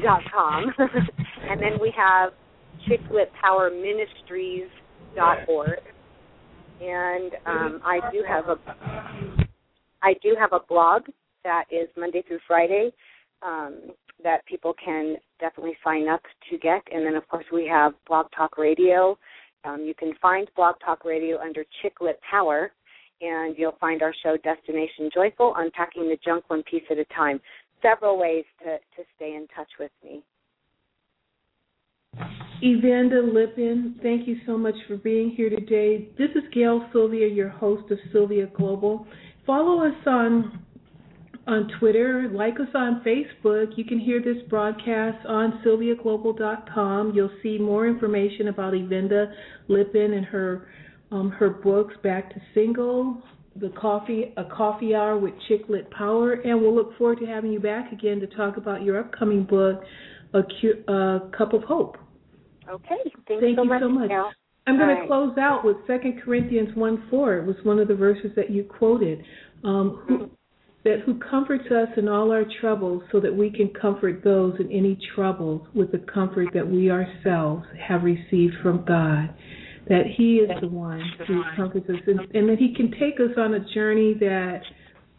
dot 0.02 0.22
com. 0.34 0.72
and 0.78 1.60
then 1.60 1.78
we 1.80 1.92
have 1.96 2.32
chicklitpowerministries.org. 2.88 5.80
And 6.80 7.32
um, 7.44 7.80
I 7.84 7.98
do 8.12 8.22
have 8.26 8.48
a 8.48 8.56
I 10.00 10.14
do 10.22 10.36
have 10.38 10.52
a 10.52 10.60
blog 10.68 11.08
that 11.42 11.64
is 11.72 11.88
Monday 11.96 12.22
through 12.26 12.38
Friday. 12.46 12.92
Um, 13.42 13.90
that 14.22 14.44
people 14.46 14.74
can 14.82 15.16
definitely 15.40 15.76
sign 15.84 16.08
up 16.08 16.22
to 16.50 16.58
get. 16.58 16.82
And 16.92 17.06
then, 17.06 17.14
of 17.14 17.26
course, 17.28 17.44
we 17.52 17.66
have 17.66 17.92
Blog 18.06 18.26
Talk 18.36 18.58
Radio. 18.58 19.18
Um, 19.64 19.82
you 19.82 19.94
can 19.94 20.12
find 20.20 20.48
Blog 20.56 20.76
Talk 20.84 21.04
Radio 21.04 21.38
under 21.40 21.64
Chicklit 21.82 22.14
Power, 22.28 22.72
and 23.20 23.56
you'll 23.58 23.76
find 23.80 24.02
our 24.02 24.14
show 24.22 24.36
Destination 24.36 25.10
Joyful, 25.12 25.54
Unpacking 25.56 26.08
the 26.08 26.18
Junk 26.24 26.44
One 26.48 26.62
Piece 26.64 26.84
at 26.90 26.98
a 26.98 27.04
Time. 27.06 27.40
Several 27.82 28.18
ways 28.18 28.44
to, 28.60 28.76
to 28.96 29.08
stay 29.16 29.34
in 29.34 29.46
touch 29.54 29.68
with 29.78 29.92
me. 30.04 30.22
Evinda 32.62 33.22
Lepins, 33.22 34.02
thank 34.02 34.26
you 34.26 34.36
so 34.44 34.58
much 34.58 34.74
for 34.88 34.96
being 34.96 35.30
here 35.30 35.48
today. 35.48 36.08
This 36.18 36.30
is 36.30 36.42
Gail 36.52 36.84
Sylvia, 36.92 37.28
your 37.28 37.48
host 37.48 37.88
of 37.92 37.98
Sylvia 38.12 38.48
Global. 38.56 39.06
Follow 39.46 39.86
us 39.86 39.94
on 40.06 40.60
on 41.48 41.70
Twitter, 41.78 42.28
like 42.30 42.60
us 42.60 42.68
on 42.74 43.02
Facebook. 43.04 43.72
You 43.76 43.84
can 43.84 43.98
hear 43.98 44.20
this 44.20 44.36
broadcast 44.50 45.24
on 45.26 45.60
sylviaglobal.com. 45.64 47.12
You'll 47.14 47.30
see 47.42 47.56
more 47.58 47.88
information 47.88 48.48
about 48.48 48.74
Evinda 48.74 49.32
Lepins 49.68 50.16
and 50.16 50.26
her 50.26 50.68
um, 51.10 51.30
her 51.30 51.48
books, 51.48 51.94
Back 52.02 52.34
to 52.34 52.40
Single, 52.52 53.22
the 53.56 53.70
coffee 53.70 54.34
a 54.36 54.44
coffee 54.44 54.94
hour 54.94 55.18
with 55.18 55.32
Chicklit 55.48 55.90
Power, 55.90 56.32
and 56.32 56.60
we'll 56.60 56.74
look 56.74 56.96
forward 56.98 57.18
to 57.20 57.26
having 57.26 57.50
you 57.50 57.60
back 57.60 57.92
again 57.92 58.20
to 58.20 58.26
talk 58.26 58.58
about 58.58 58.82
your 58.82 59.00
upcoming 59.00 59.44
book, 59.44 59.82
A, 60.34 60.42
Cu- 60.42 61.30
Cup 61.36 61.54
of 61.54 61.62
Hope. 61.62 61.96
Okay, 62.68 62.96
thank, 63.26 63.40
thank 63.40 63.56
so 63.56 63.62
you 63.62 63.68
much, 63.70 63.80
so 63.80 63.88
much. 63.88 64.10
I'm 64.66 64.76
going 64.76 65.00
to 65.00 65.06
close 65.06 65.38
out 65.38 65.64
with 65.64 65.78
Second 65.86 66.20
Corinthians 66.22 66.68
1 66.74 67.04
4. 67.08 67.38
It 67.38 67.46
was 67.46 67.56
one 67.62 67.78
of 67.78 67.88
the 67.88 67.94
verses 67.94 68.32
that 68.36 68.50
you 68.50 68.64
quoted. 68.64 69.24
Um, 69.64 70.02
who, 70.06 70.30
that 70.84 71.00
who 71.04 71.18
comforts 71.18 71.66
us 71.70 71.88
in 71.96 72.08
all 72.08 72.30
our 72.30 72.44
troubles 72.60 73.02
so 73.10 73.20
that 73.20 73.34
we 73.34 73.50
can 73.50 73.68
comfort 73.80 74.22
those 74.22 74.54
in 74.60 74.70
any 74.70 74.98
troubles 75.14 75.66
with 75.74 75.90
the 75.92 75.98
comfort 75.98 76.48
that 76.54 76.66
we 76.66 76.90
ourselves 76.90 77.64
have 77.86 78.04
received 78.04 78.54
from 78.62 78.84
God. 78.86 79.34
That 79.88 80.04
He 80.16 80.36
is 80.36 80.50
the 80.60 80.68
one 80.68 81.02
who 81.26 81.42
comforts 81.56 81.88
us 81.88 81.96
and, 82.06 82.20
and 82.34 82.48
that 82.48 82.58
He 82.58 82.74
can 82.74 82.90
take 82.92 83.20
us 83.20 83.36
on 83.36 83.54
a 83.54 83.74
journey 83.74 84.14
that 84.20 84.60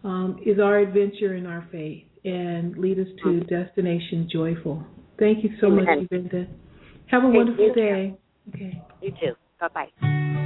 um, 0.04 0.40
is 0.46 0.60
our 0.60 0.80
adventure 0.80 1.36
in 1.36 1.46
our 1.46 1.68
faith 1.72 2.06
and 2.24 2.78
lead 2.78 3.00
us 3.00 3.08
to 3.24 3.40
destination 3.42 4.30
joyful. 4.32 4.84
Thank 5.18 5.44
you 5.44 5.52
so 5.60 5.70
much, 5.70 5.86
Evinda. 5.86 6.48
Have 7.08 7.24
a 7.24 7.26
Thank 7.26 7.36
wonderful 7.36 7.66
you. 7.66 7.74
day. 7.74 8.18
Okay. 8.50 8.82
You 9.02 9.12
too. 9.12 9.34
Bye 9.60 9.68
bye. 9.74 10.39